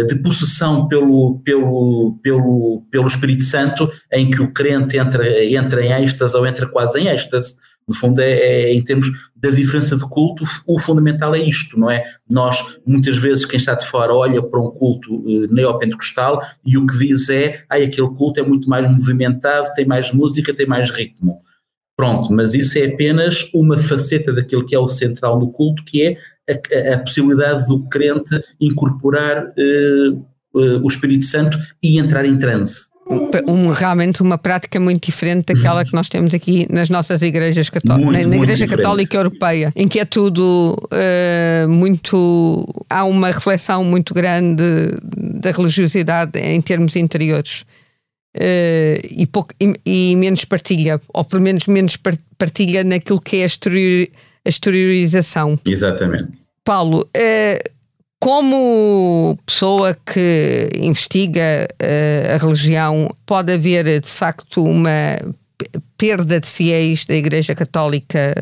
[0.08, 6.04] de possessão pelo, pelo, pelo, pelo Espírito Santo, em que o crente entra, entra em
[6.04, 7.56] êxtase ou entra quase em êxtase.
[7.86, 11.90] No fundo, é, é, em termos da diferença de culto, o fundamental é isto, não
[11.90, 12.02] é?
[12.28, 16.86] Nós, muitas vezes, quem está de fora olha para um culto eh, neopentecostal e o
[16.86, 20.90] que diz é, ah, aquele culto é muito mais movimentado, tem mais música, tem mais
[20.90, 21.42] ritmo.
[21.96, 26.02] Pronto, mas isso é apenas uma faceta daquilo que é o central do culto, que
[26.02, 26.16] é
[26.50, 30.12] a, a possibilidade do crente incorporar eh,
[30.56, 32.94] eh, o Espírito Santo e entrar em transe
[33.46, 38.12] um, realmente uma prática muito diferente daquela que nós temos aqui nas nossas igrejas católicas,
[38.12, 38.66] na, na Igreja.
[38.66, 42.66] Católica Europeia, em que é tudo uh, muito.
[42.88, 44.62] há uma reflexão muito grande
[45.16, 47.64] da religiosidade em termos interiores.
[48.36, 51.96] Uh, e, pouco, e, e, menos partilha, ou pelo menos menos
[52.36, 54.08] partilha naquilo que é a, exterior,
[54.44, 55.56] a exteriorização.
[55.64, 56.30] Exatamente.
[56.64, 57.70] Paulo, uh,
[58.18, 65.16] como pessoa que investiga uh, a religião, pode haver de facto uma
[65.96, 68.34] perda de fiéis da Igreja Católica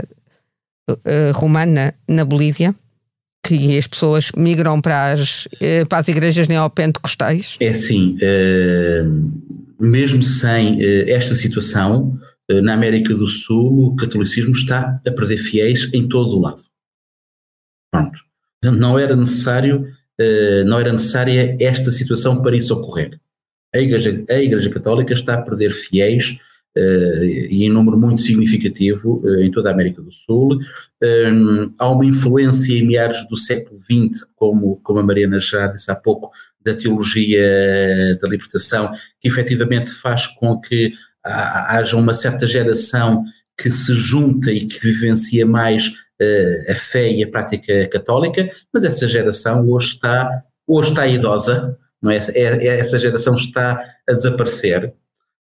[1.35, 2.75] Romana na Bolívia?
[3.45, 7.57] Que as pessoas migram para as, uh, para as igrejas neopentecostais?
[7.61, 8.17] É sim.
[9.81, 10.79] mesmo sem
[11.11, 12.19] esta situação,
[12.63, 16.63] na América do Sul, o catolicismo está a perder fiéis em todo o lado.
[17.91, 18.33] Pronto
[18.71, 23.19] não era necessário, eh, não era necessária esta situação para isso ocorrer.
[23.75, 29.23] A Igreja, a Igreja Católica está a perder fiéis eh, e em número muito significativo
[29.27, 30.59] eh, em toda a América do Sul.
[31.79, 35.95] há uma influência em meados do século XX, como, como a Mariana já disse há
[35.95, 36.31] pouco,
[36.65, 40.93] da teologia da libertação, que efetivamente faz com que
[41.25, 43.25] haja uma certa geração
[43.59, 45.93] que se junta e que vivencia mais
[46.69, 52.11] a fé e a prática católica, mas essa geração hoje está, hoje está idosa, não
[52.11, 52.17] é?
[52.35, 54.93] é, é essa geração está a desaparecer.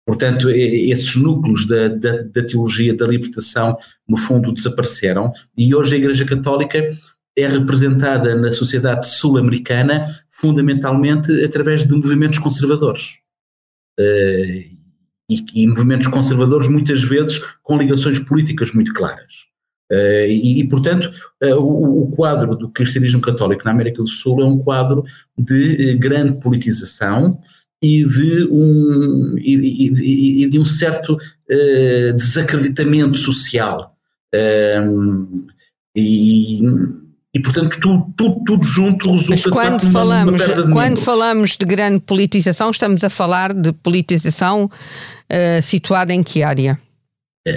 [0.06, 3.76] Portanto, esses núcleos da, da, da, teologia da libertação,
[4.08, 6.78] no fundo, desapareceram, e hoje a Igreja Católica
[7.36, 13.18] é representada na sociedade sul-americana fundamentalmente através de movimentos conservadores.
[13.98, 14.76] Uh,
[15.28, 19.46] e, e movimentos conservadores, muitas vezes, com ligações políticas muito claras.
[19.92, 21.10] Uh, e, e, portanto,
[21.42, 25.04] uh, o, o, quadro do cristianismo católico na América do Sul é um quadro
[25.36, 27.40] de grande politização
[27.82, 31.18] e de um, e, e, e de um certo
[32.16, 33.94] desacreditamento social.
[34.34, 35.46] Ehm,
[35.96, 36.60] e,
[37.34, 41.64] e portanto tudo, tudo, tudo junto resulta Mas quando de falamos de quando falamos de
[41.64, 44.70] grande politização estamos a falar de politização
[45.62, 46.78] situada em que área?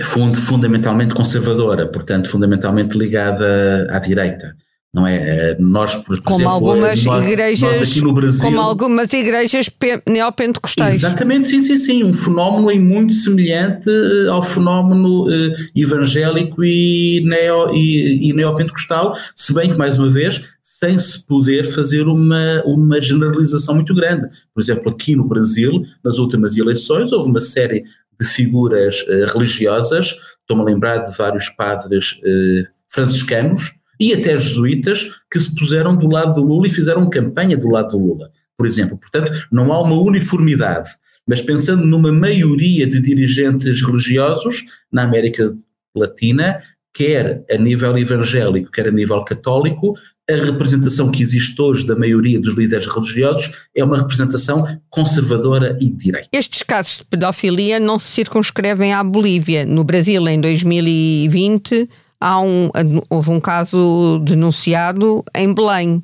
[0.03, 4.55] fund, fundamentalmente conservadora, portanto, fundamentalmente ligada à direita
[4.93, 5.55] não é?
[5.59, 9.69] Nós, por, como exemplo, algumas nós, igrejas, nós aqui no Brasil, como algumas igrejas
[10.07, 10.95] neopentecostais.
[10.95, 13.89] Exatamente, sim, sim, sim, um fenómeno muito semelhante
[14.31, 20.41] ao fenómeno uh, evangélico e, neo, e, e neopentecostal, se bem que, mais uma vez,
[20.63, 24.27] sem se poder fazer uma, uma generalização muito grande.
[24.53, 27.83] Por exemplo, aqui no Brasil, nas últimas eleições, houve uma série
[28.19, 35.11] de figuras uh, religiosas, estou-me a lembrar de vários padres uh, franciscanos, e até jesuítas
[35.29, 38.65] que se puseram do lado do Lula e fizeram campanha do lado do Lula, por
[38.65, 38.97] exemplo.
[38.97, 40.89] Portanto, não há uma uniformidade,
[41.27, 45.55] mas pensando numa maioria de dirigentes religiosos na América
[45.95, 46.61] Latina,
[46.93, 49.95] quer a nível evangélico, quer a nível católico,
[50.29, 55.89] a representação que existe hoje da maioria dos líderes religiosos é uma representação conservadora e
[55.89, 56.29] direita.
[56.31, 59.65] Estes casos de pedofilia não se circunscrevem à Bolívia.
[59.65, 62.69] No Brasil, em 2020, há um,
[63.09, 66.01] houve um caso denunciado em Belém,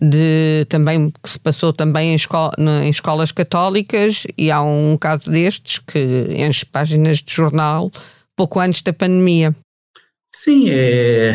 [0.00, 2.16] de, também, que se passou também em,
[2.84, 7.90] em escolas católicas, e há um caso destes que enche páginas de jornal
[8.36, 9.54] pouco antes da pandemia.
[10.34, 11.34] Sim, é.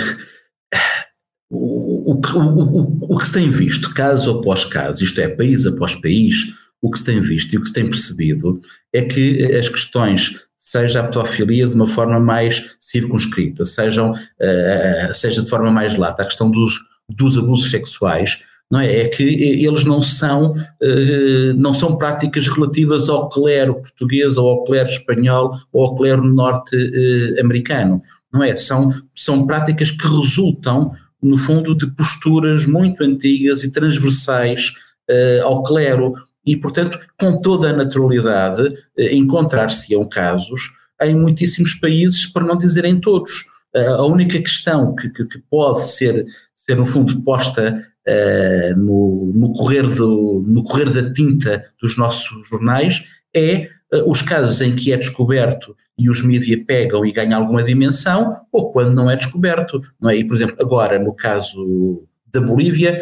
[1.49, 5.93] O, o, o, o, que se tem visto, caso após caso, isto é, país após
[5.93, 8.59] país, o que se tem visto e o que se tem percebido
[8.91, 15.43] é que as questões seja a pedofilia de uma forma mais circunscrita, sejam, uh, seja
[15.43, 19.01] de forma mais lata, a questão dos, dos abusos sexuais, não é?
[19.01, 24.63] É que eles não são, uh, não são práticas relativas ao clero português ou ao
[24.65, 28.01] clero espanhol ou ao clero norte-americano,
[28.33, 28.55] não é?
[28.55, 34.73] São, são práticas que resultam, no fundo, de posturas muito antigas e transversais
[35.11, 38.61] uh, ao clero, e, portanto, com toda a naturalidade,
[38.97, 43.45] eh, encontrar-se-ão casos em muitíssimos países, para não dizer em todos.
[43.73, 49.31] Eh, a única questão que, que, que pode ser, ser, no fundo, posta uh, no,
[49.33, 53.03] no, correr do, no correr da tinta dos nossos jornais
[53.33, 57.63] é uh, os casos em que é descoberto e os mídias pegam e ganham alguma
[57.63, 59.81] dimensão, ou quando não é descoberto.
[59.99, 60.17] Não é?
[60.17, 63.01] E, por exemplo, agora, no caso da Bolívia,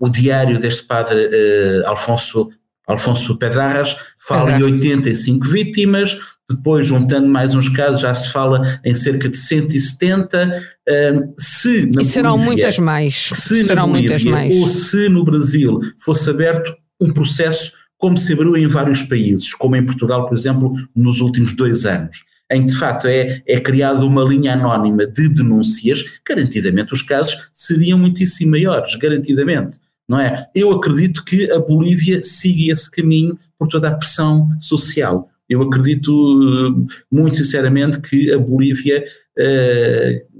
[0.00, 2.50] o diário deste padre uh, Alfonso,
[2.86, 8.94] Alfonso Pedrarras fala em 85 vítimas, depois juntando mais uns casos já se fala em
[8.94, 14.54] cerca de 170, uh, se e serão Bolívia, muitas mais, se serão Bolívia, muitas mais.
[14.54, 19.74] ou se no Brasil fosse aberto um processo como se abriu em vários países, como
[19.74, 24.04] em Portugal, por exemplo, nos últimos dois anos em que de facto é, é criada
[24.04, 29.78] uma linha anónima de denúncias, garantidamente os casos seriam muitíssimo maiores, garantidamente.
[30.08, 30.46] Não é?
[30.54, 35.28] Eu acredito que a Bolívia siga esse caminho por toda a pressão social.
[35.48, 39.04] Eu acredito muito sinceramente que a Bolívia
[39.38, 40.36] uh,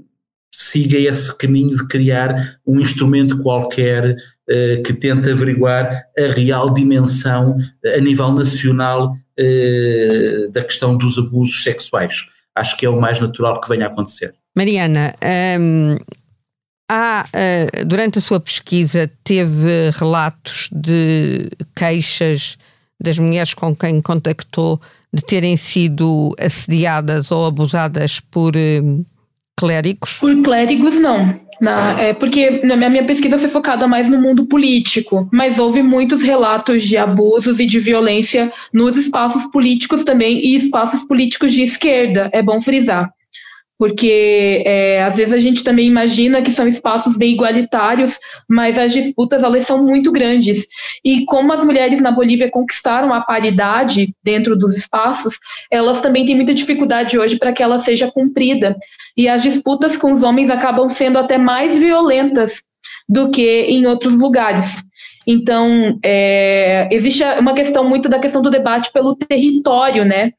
[0.53, 7.55] siga esse caminho de criar um instrumento qualquer uh, que tente averiguar a real dimensão
[7.85, 12.27] a nível nacional eh, da questão dos abusos sexuais.
[12.55, 14.33] Acho que é o mais natural que venha a acontecer.
[14.55, 15.13] Mariana,
[15.59, 15.95] hum,
[16.89, 22.57] há, uh, durante a sua pesquisa teve relatos de queixas
[22.99, 24.81] das mulheres com quem contactou
[25.13, 29.05] de terem sido assediadas ou abusadas por uh,
[29.55, 30.13] clérigos?
[30.13, 31.46] Por clérigos, não.
[31.61, 36.21] Na, é porque a minha pesquisa foi focada mais no mundo político, mas houve muitos
[36.21, 42.29] relatos de abusos e de violência nos espaços políticos também e espaços políticos de esquerda,
[42.31, 43.11] é bom frisar
[43.77, 48.17] porque é, às vezes a gente também imagina que são espaços bem igualitários,
[48.49, 50.65] mas as disputas elas são muito grandes.
[51.05, 55.37] E como as mulheres na Bolívia conquistaram a paridade dentro dos espaços,
[55.71, 58.75] elas também têm muita dificuldade hoje para que ela seja cumprida.
[59.15, 62.63] E as disputas com os homens acabam sendo até mais violentas
[63.07, 64.83] do que em outros lugares.
[65.25, 70.31] Então, é, existe uma questão muito da questão do debate pelo território, né?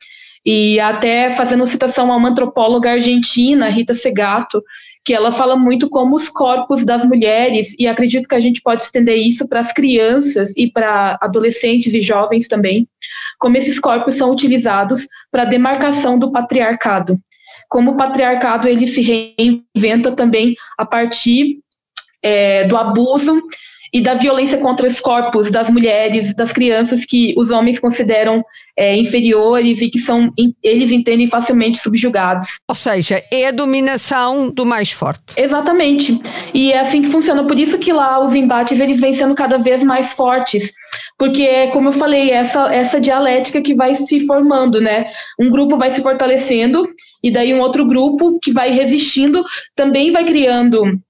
[0.51, 4.65] E até fazendo citação a uma antropóloga argentina, Rita Segato,
[5.05, 8.83] que ela fala muito como os corpos das mulheres, e acredito que a gente pode
[8.83, 12.89] estender isso para as crianças e para adolescentes e jovens também,
[13.39, 17.21] como esses corpos são utilizados para a demarcação do patriarcado.
[17.69, 21.59] Como o patriarcado ele se reinventa também a partir
[22.23, 23.39] é, do abuso
[23.93, 28.45] e da violência contra os corpos das mulheres, das crianças que os homens consideram
[28.77, 30.31] é, inferiores e que são
[30.63, 32.61] eles entendem facilmente subjugados.
[32.69, 35.35] Ou seja, é a dominação do mais forte.
[35.37, 36.21] Exatamente.
[36.55, 37.45] E é assim que funciona.
[37.45, 40.73] Por isso que lá os embates eles vêm sendo cada vez mais fortes,
[41.19, 45.07] porque é como eu falei, essa, essa dialética que vai se formando, né?
[45.39, 46.89] Um grupo vai se fortalecendo
[47.23, 51.01] e daí um outro grupo que vai resistindo também vai criando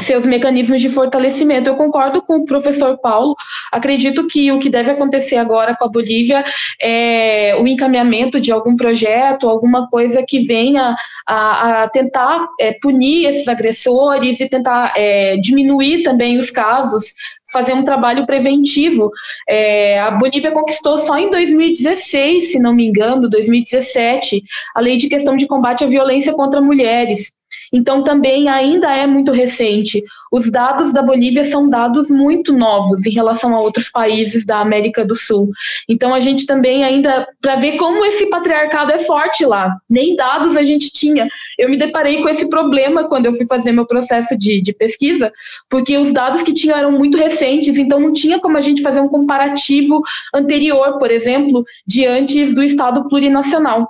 [0.00, 1.68] seus mecanismos de fortalecimento.
[1.68, 3.34] Eu concordo com o professor Paulo.
[3.72, 6.44] Acredito que o que deve acontecer agora com a Bolívia
[6.80, 10.94] é o encaminhamento de algum projeto, alguma coisa que venha
[11.26, 17.14] a, a tentar é, punir esses agressores e tentar é, diminuir também os casos,
[17.52, 19.10] fazer um trabalho preventivo.
[19.48, 24.42] É, a Bolívia conquistou só em 2016, se não me engano, 2017,
[24.74, 27.37] a lei de questão de combate à violência contra mulheres.
[27.72, 30.02] Então, também ainda é muito recente.
[30.32, 35.04] Os dados da Bolívia são dados muito novos em relação a outros países da América
[35.04, 35.50] do Sul.
[35.88, 40.56] Então, a gente também ainda, para ver como esse patriarcado é forte lá, nem dados
[40.56, 41.28] a gente tinha.
[41.58, 45.32] Eu me deparei com esse problema quando eu fui fazer meu processo de, de pesquisa,
[45.68, 49.00] porque os dados que tinham eram muito recentes, então não tinha como a gente fazer
[49.00, 50.02] um comparativo
[50.34, 53.88] anterior, por exemplo, de antes do Estado plurinacional.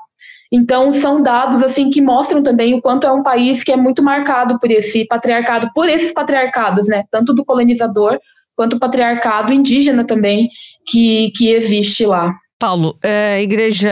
[0.50, 4.02] Então, são dados assim que mostram também o quanto é um país que é muito
[4.02, 7.04] marcado por esse patriarcado, por esses patriarcados, né?
[7.10, 8.18] Tanto do colonizador
[8.56, 10.48] quanto o patriarcado indígena também
[10.86, 12.34] que, que existe lá.
[12.58, 13.88] Paulo, a Igreja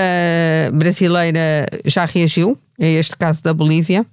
[0.73, 4.05] brasileira já reagiu a este caso da Bolívia?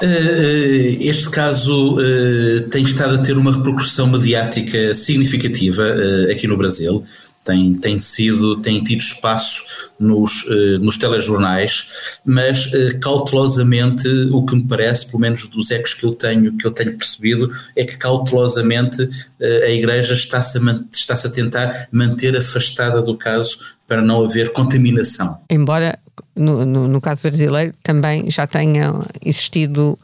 [0.00, 5.84] Eh, eh, este caso uh, tem estado a ter uma repercussão mediática significativa
[6.30, 7.04] aqui no Brasil
[7.44, 9.64] tem, tem sido, tem tido espaço
[9.98, 11.86] nos, uh, nos telejornais,
[12.24, 16.66] mas uh, cautelosamente o que me parece, pelo menos dos ecos que eu tenho, que
[16.66, 22.36] eu tenho percebido, é que cautelosamente uh, a Igreja está-se a, está a tentar manter
[22.36, 25.38] afastada do caso para não haver contaminação.
[25.50, 25.98] Embora
[26.34, 29.98] no, no, no caso brasileiro também já tenham existido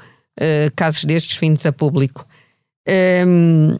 [0.76, 2.24] casos destes vindos a público.
[3.26, 3.76] Um,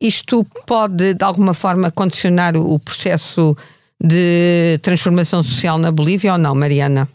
[0.00, 3.56] isto pode, de alguma forma, condicionar o processo
[4.02, 7.08] de transformação social na Bolívia ou não, Mariana?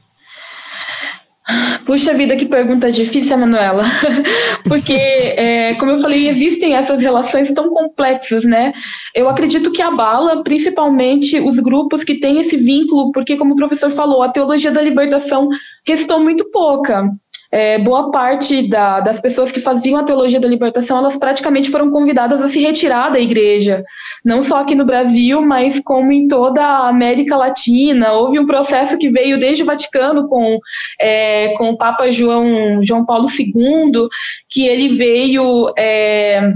[1.86, 3.84] Puxa vida, que pergunta difícil, Manuela.
[4.68, 8.74] Porque, é, como eu falei, existem essas relações tão complexas, né?
[9.14, 13.92] Eu acredito que abala principalmente os grupos que têm esse vínculo, porque, como o professor
[13.92, 15.48] falou, a teologia da libertação
[15.86, 17.08] restou muito pouca
[17.56, 21.90] é, boa parte da, das pessoas que faziam a teologia da libertação, elas praticamente foram
[21.90, 23.82] convidadas a se retirar da igreja,
[24.26, 28.12] não só aqui no Brasil, mas como em toda a América Latina.
[28.12, 30.60] Houve um processo que veio desde o Vaticano com,
[31.00, 34.10] é, com o Papa João, João Paulo II,
[34.50, 35.74] que ele veio.
[35.78, 36.52] É,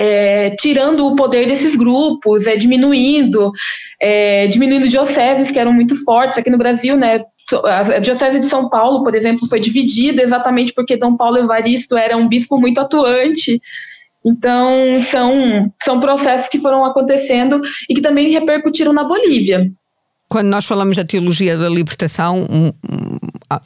[0.00, 3.50] é, tirando o poder desses grupos, é, diminuindo,
[4.00, 7.24] é, diminuindo dioceses que eram muito fortes aqui no Brasil, né?
[7.64, 12.16] A Diocese de São Paulo, por exemplo, foi dividida exatamente porque Dom Paulo Evaristo era
[12.16, 13.60] um bispo muito atuante.
[14.24, 19.70] Então, são, são processos que foram acontecendo e que também repercutiram na Bolívia.
[20.28, 22.46] Quando nós falamos da teologia da libertação,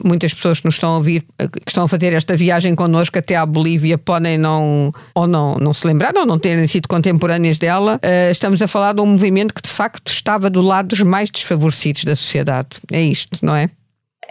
[0.03, 3.35] muitas pessoas que nos estão a ouvir, que estão a fazer esta viagem connosco até
[3.35, 7.99] à Bolívia, podem não, ou não, não se lembrar, ou não terem sido contemporâneas dela.
[8.01, 11.29] Eh, estamos a falar de um movimento que de facto estava do lado dos mais
[11.29, 12.69] desfavorecidos da sociedade.
[12.91, 13.69] É isto, não é?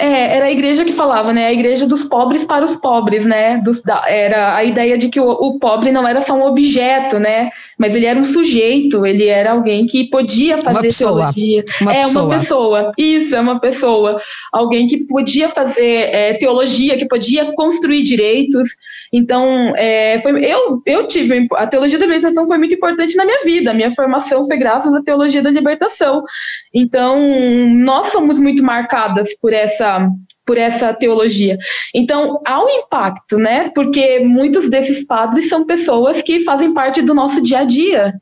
[0.03, 1.47] É, era a igreja que falava, né?
[1.47, 3.59] A igreja dos pobres para os pobres, né?
[3.59, 7.21] Dos, da, era a ideia de que o, o, pobre não era só um objeto,
[7.21, 7.51] né?
[7.79, 11.65] Mas ele era um sujeito, ele era alguém que podia fazer uma teologia.
[11.81, 12.25] Uma é pessoa.
[12.25, 12.93] uma pessoa.
[12.99, 14.21] Isso, é uma pessoa.
[14.53, 18.71] Alguém que podia fazer é, teologia, que podia construir direitos.
[19.13, 21.47] Então, é, foi, eu, eu tive.
[21.53, 23.71] A teologia da libertação foi muito importante na minha vida.
[23.71, 26.25] A minha formação foi graças à teologia da libertação.
[26.75, 27.21] Então,
[27.69, 29.92] nós somos muito marcadas por essa
[30.45, 31.57] por essa teologia.
[31.95, 33.71] Então, há um impacto, né?
[33.75, 38.15] Porque muitos desses padres são pessoas que fazem parte do nosso dia a dia.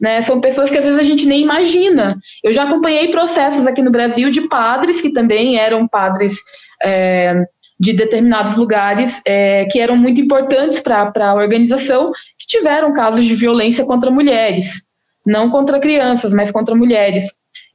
[0.00, 0.22] Né?
[0.22, 2.18] São pessoas que às vezes a gente nem imagina.
[2.42, 6.38] Eu já acompanhei processos aqui no Brasil de padres que também eram padres
[6.82, 7.44] é,
[7.78, 13.34] de determinados lugares é, que eram muito importantes para a organização, que tiveram casos de
[13.34, 14.82] violência contra mulheres.
[15.26, 17.26] Não contra crianças, mas contra mulheres.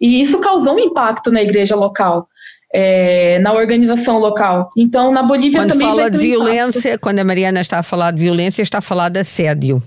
[0.02, 2.28] E isso causou um impacto na igreja local.
[2.74, 4.70] É, na organização local.
[4.78, 5.88] Então, na Bolívia quando também.
[5.88, 7.02] Quando fala de violência, impacto.
[7.02, 9.82] quando a Mariana está a falar de violência, está a falar de assédio.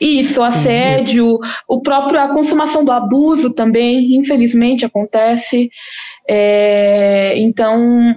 [0.00, 5.70] Isso, assédio, o próprio a consumação do abuso também, infelizmente acontece.
[6.28, 8.14] É, então,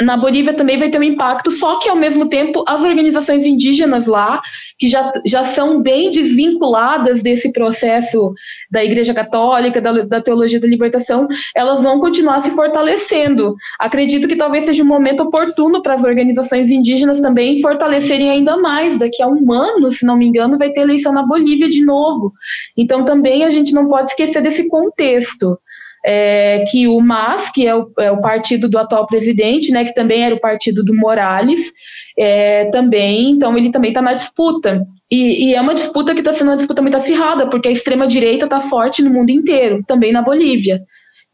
[0.00, 4.06] na Bolívia também vai ter um impacto, só que ao mesmo tempo as organizações indígenas
[4.06, 4.40] lá,
[4.78, 8.32] que já, já são bem desvinculadas desse processo
[8.70, 13.54] da Igreja Católica, da, da teologia da libertação, elas vão continuar se fortalecendo.
[13.78, 18.98] Acredito que talvez seja um momento oportuno para as organizações indígenas também fortalecerem ainda mais.
[18.98, 22.32] Daqui a um ano, se não me engano, vai ter eleição na Bolívia de novo.
[22.76, 25.58] Então também a gente não pode esquecer desse contexto
[26.04, 29.94] é, que o MAS, que é o, é o, partido do atual presidente, né, que
[29.94, 31.72] também era o partido do Morales,
[32.18, 34.86] é, também, então ele também está na disputa.
[35.10, 38.44] E, e, é uma disputa que está sendo uma disputa muito acirrada, porque a extrema-direita
[38.44, 40.82] está forte no mundo inteiro, também na Bolívia.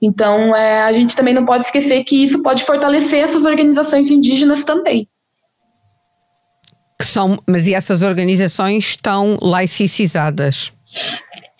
[0.01, 4.65] Então, é, a gente também não pode esquecer que isso pode fortalecer essas organizações indígenas
[4.65, 5.07] também.
[6.99, 10.73] Que são, mas essas organizações estão laicicizadas?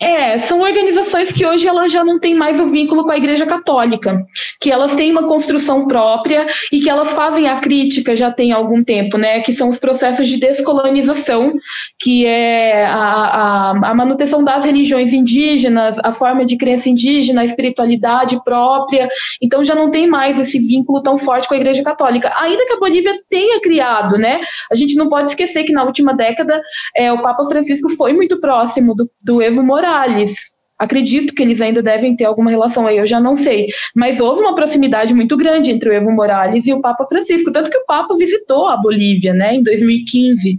[0.01, 3.45] É, são organizações que hoje elas já não têm mais o vínculo com a Igreja
[3.45, 4.25] Católica,
[4.59, 8.83] que elas têm uma construção própria e que elas fazem a crítica já tem algum
[8.83, 9.41] tempo, né?
[9.41, 11.53] Que são os processos de descolonização,
[11.99, 17.45] que é a, a, a manutenção das religiões indígenas, a forma de crença indígena, a
[17.45, 19.07] espiritualidade própria.
[19.39, 22.33] Então já não tem mais esse vínculo tão forte com a Igreja Católica.
[22.39, 24.41] Ainda que a Bolívia tenha criado, né?
[24.71, 26.59] A gente não pode esquecer que na última década
[26.95, 30.51] é, o Papa Francisco foi muito próximo do, do Evo Morales Morales.
[30.79, 33.67] Acredito que eles ainda devem ter alguma relação aí, eu já não sei.
[33.95, 37.69] Mas houve uma proximidade muito grande entre o Evo Morales e o Papa Francisco, tanto
[37.69, 40.57] que o Papa visitou a Bolívia, né, em 2015.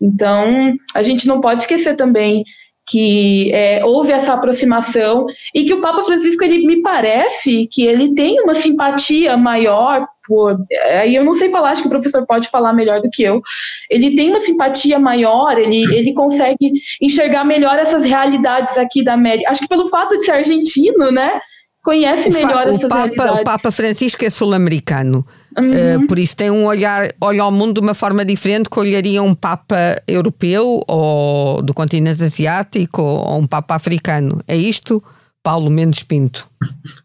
[0.00, 2.42] Então, a gente não pode esquecer também
[2.86, 8.14] que é, houve essa aproximação e que o Papa Francisco ele me parece que ele
[8.14, 10.56] tem uma simpatia maior por
[10.98, 13.40] aí eu não sei falar acho que o professor pode falar melhor do que eu
[13.88, 19.50] ele tem uma simpatia maior ele, ele consegue enxergar melhor essas realidades aqui da América
[19.50, 21.40] acho que pelo fato de ser argentino né
[21.82, 23.40] conhece o melhor essas o Papa, realidades.
[23.40, 25.24] O Papa Francisco é sul-americano,
[25.58, 26.04] uhum.
[26.04, 29.22] uh, por isso tem um olhar, olha ao mundo de uma forma diferente que olharia
[29.22, 34.42] um Papa europeu ou do continente asiático ou um Papa africano.
[34.46, 35.02] É isto,
[35.42, 36.48] Paulo Mendes Pinto?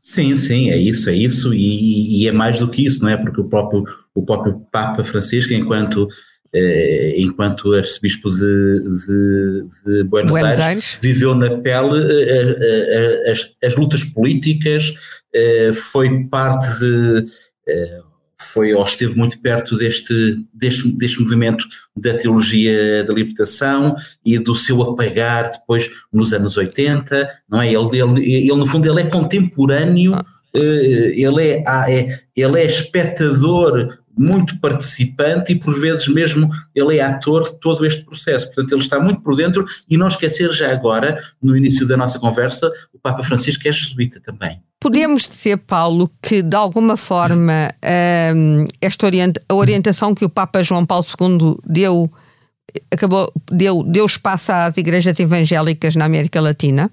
[0.01, 3.17] Sim, sim, é isso, é isso, e, e é mais do que isso, não é?
[3.17, 3.83] Porque o próprio,
[4.13, 6.07] o próprio Papa Francisco, enquanto
[6.57, 12.55] eh, enquanto arcebispo de, de, de Buenos, Buenos Aires, Aires, viveu na pele eh,
[13.27, 14.93] eh, as, as, lutas políticas,
[15.91, 17.25] foi parte de.
[18.45, 21.65] Foi ou esteve muito perto deste, deste, deste movimento
[21.95, 27.67] da teologia da libertação e do seu apagar depois nos anos 80, não é?
[27.67, 30.25] Ele, ele, ele no fundo, ele é contemporâneo, ah.
[30.53, 37.01] ele é, ah, é, ele é espectador muito participante e por vezes mesmo ele é
[37.01, 38.47] ator de todo este processo.
[38.47, 42.17] Portanto, ele está muito por dentro e não esquecer já agora, no início da nossa
[42.17, 44.61] conversa, o Papa Francisco é jesuíta também.
[44.86, 47.71] Podemos dizer, Paulo, que de alguma forma
[48.36, 52.07] hum, esta orienta a orientação que o Papa João Paulo II deu
[52.91, 56.91] acabou deu, deu espaço às igrejas evangélicas na América Latina?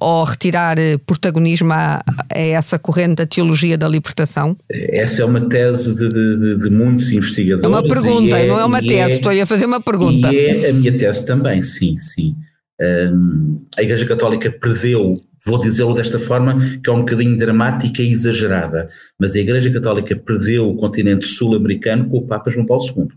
[0.00, 4.56] ou retirar eh, protagonismo a, a, essa corrente da teologia da libertação?
[4.68, 7.64] Essa é uma tese de, de, de muitos investigadores.
[7.64, 10.32] É uma pergunta, é, não é uma tese, é, estou a fazer uma pergunta.
[10.32, 12.36] E é a minha tese também, sim, sim.
[12.80, 15.14] Um, a Igreja Católica perdeu,
[15.48, 20.14] vou dizê-lo desta forma, que é um bocadinho dramática e exagerada, mas a Igreja Católica
[20.14, 23.08] perdeu o continente sul-americano com o Papa João Paulo II.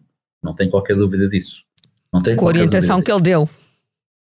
[0.41, 1.63] Não tem qualquer dúvida disso.
[2.11, 3.05] Não tem com a orientação dúvida.
[3.05, 3.49] que ele deu.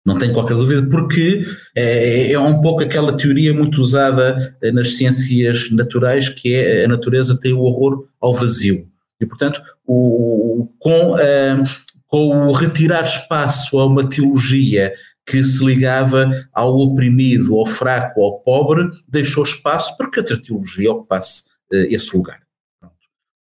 [0.05, 1.45] Não tenho qualquer dúvida, porque
[1.76, 6.88] é, é, um pouco aquela teoria muito usada eh, nas ciências naturais, que é a
[6.88, 8.86] natureza tem o horror ao vazio.
[9.20, 11.64] E, portanto, o, com, uh,
[12.08, 14.93] com o retirar espaço a uma teologia
[15.28, 20.94] que se ligava ao oprimido, ao fraco, ao pobre, deixou espaço para que outra teologia
[20.94, 22.40] ocupasse uh, esse lugar.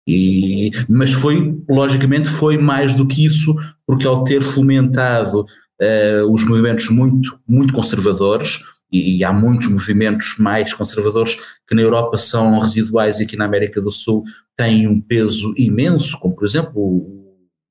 [0.05, 6.43] E, mas foi, logicamente, foi mais do que isso, porque ao ter fomentado uh, os
[6.43, 12.57] movimentos muito, muito conservadores, e, e, há muitos movimentos mais conservadores que na Europa são
[12.57, 14.23] residuais e aqui na América do Sul
[14.55, 17.05] têm um peso imenso, como por exemplo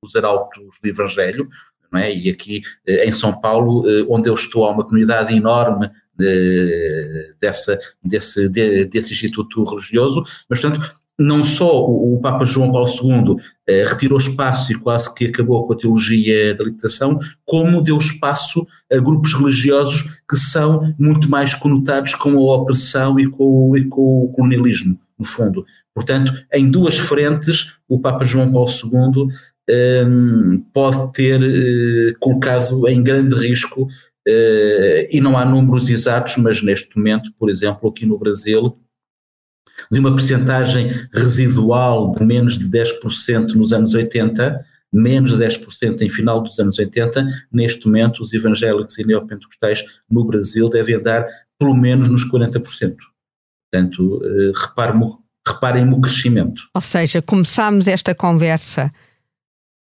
[0.02, 1.48] os arautos do Evangelho,
[1.96, 2.14] é?
[2.14, 7.34] e aqui eh, em São Paulo, eh, onde eu estou, há uma comunidade enorme de,
[7.40, 13.36] dessa, desse, de, desse instituto religioso, mas portanto não só o, Papa João Paulo II
[13.66, 18.66] eh, retirou espaço e quase que acabou com a teologia da libertação, como deu espaço
[18.92, 24.24] a grupos religiosos que são muito mais conotados com a opressão e com, e com
[24.24, 25.64] o colonialismo, no fundo.
[25.94, 29.28] Portanto, em duas frentes, o Papa João Paulo II
[29.68, 30.04] eh,
[30.72, 33.88] pode ter eh, colocado em grande risco,
[34.26, 38.76] eh, e não há números exatos, mas neste momento, por exemplo, aqui no Brasil,
[39.90, 46.10] de uma percentagem residual de menos de 10% nos anos 80, menos de 10% em
[46.10, 51.26] final dos anos 80, neste momento os evangélicos e neopentecostais no Brasil devem andar
[51.58, 52.96] pelo menos nos 40%.
[53.70, 54.52] Portanto, eh,
[55.46, 56.62] reparem o crescimento.
[56.74, 58.90] Ou seja, começámos esta conversa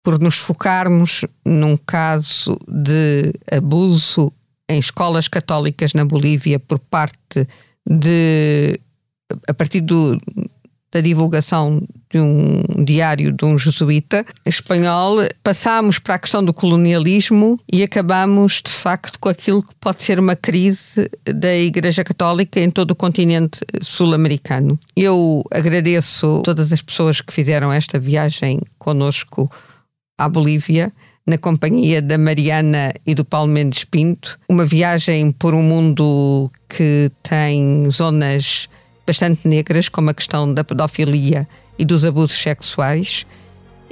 [0.04, 4.32] por nos focarmos num caso de abuso
[4.70, 7.47] em escolas católicas na Bolívia por parte
[7.88, 8.80] de
[9.47, 10.18] a partir do,
[10.91, 11.82] da divulgação
[12.12, 18.62] de um diário de um jesuíta espanhol, passámos para a questão do colonialismo e acabamos,
[18.64, 22.95] de facto, com aquilo que pode ser uma crise da Igreja Católica em todo o
[22.95, 24.80] continente sul-americano.
[24.95, 29.49] Eu agradeço todas as pessoas que fizeram esta viagem conosco
[30.18, 30.91] à Bolívia
[31.26, 34.38] na companhia da Mariana e do Paulo Mendes Pinto.
[34.47, 38.68] Uma viagem por um mundo que tem zonas
[39.07, 41.47] bastante negras, como a questão da pedofilia
[41.78, 43.26] e dos abusos sexuais,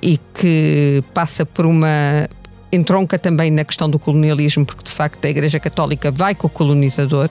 [0.01, 2.27] e que passa por uma.
[2.71, 6.49] entronca também na questão do colonialismo, porque de facto a Igreja Católica vai com o
[6.49, 7.29] colonizador,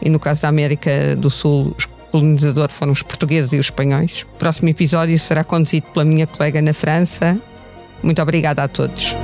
[0.00, 4.22] e no caso da América do Sul, os colonizadores foram os portugueses e os espanhóis.
[4.34, 7.40] O próximo episódio será conduzido pela minha colega na França.
[8.04, 9.16] Muito obrigada a todos.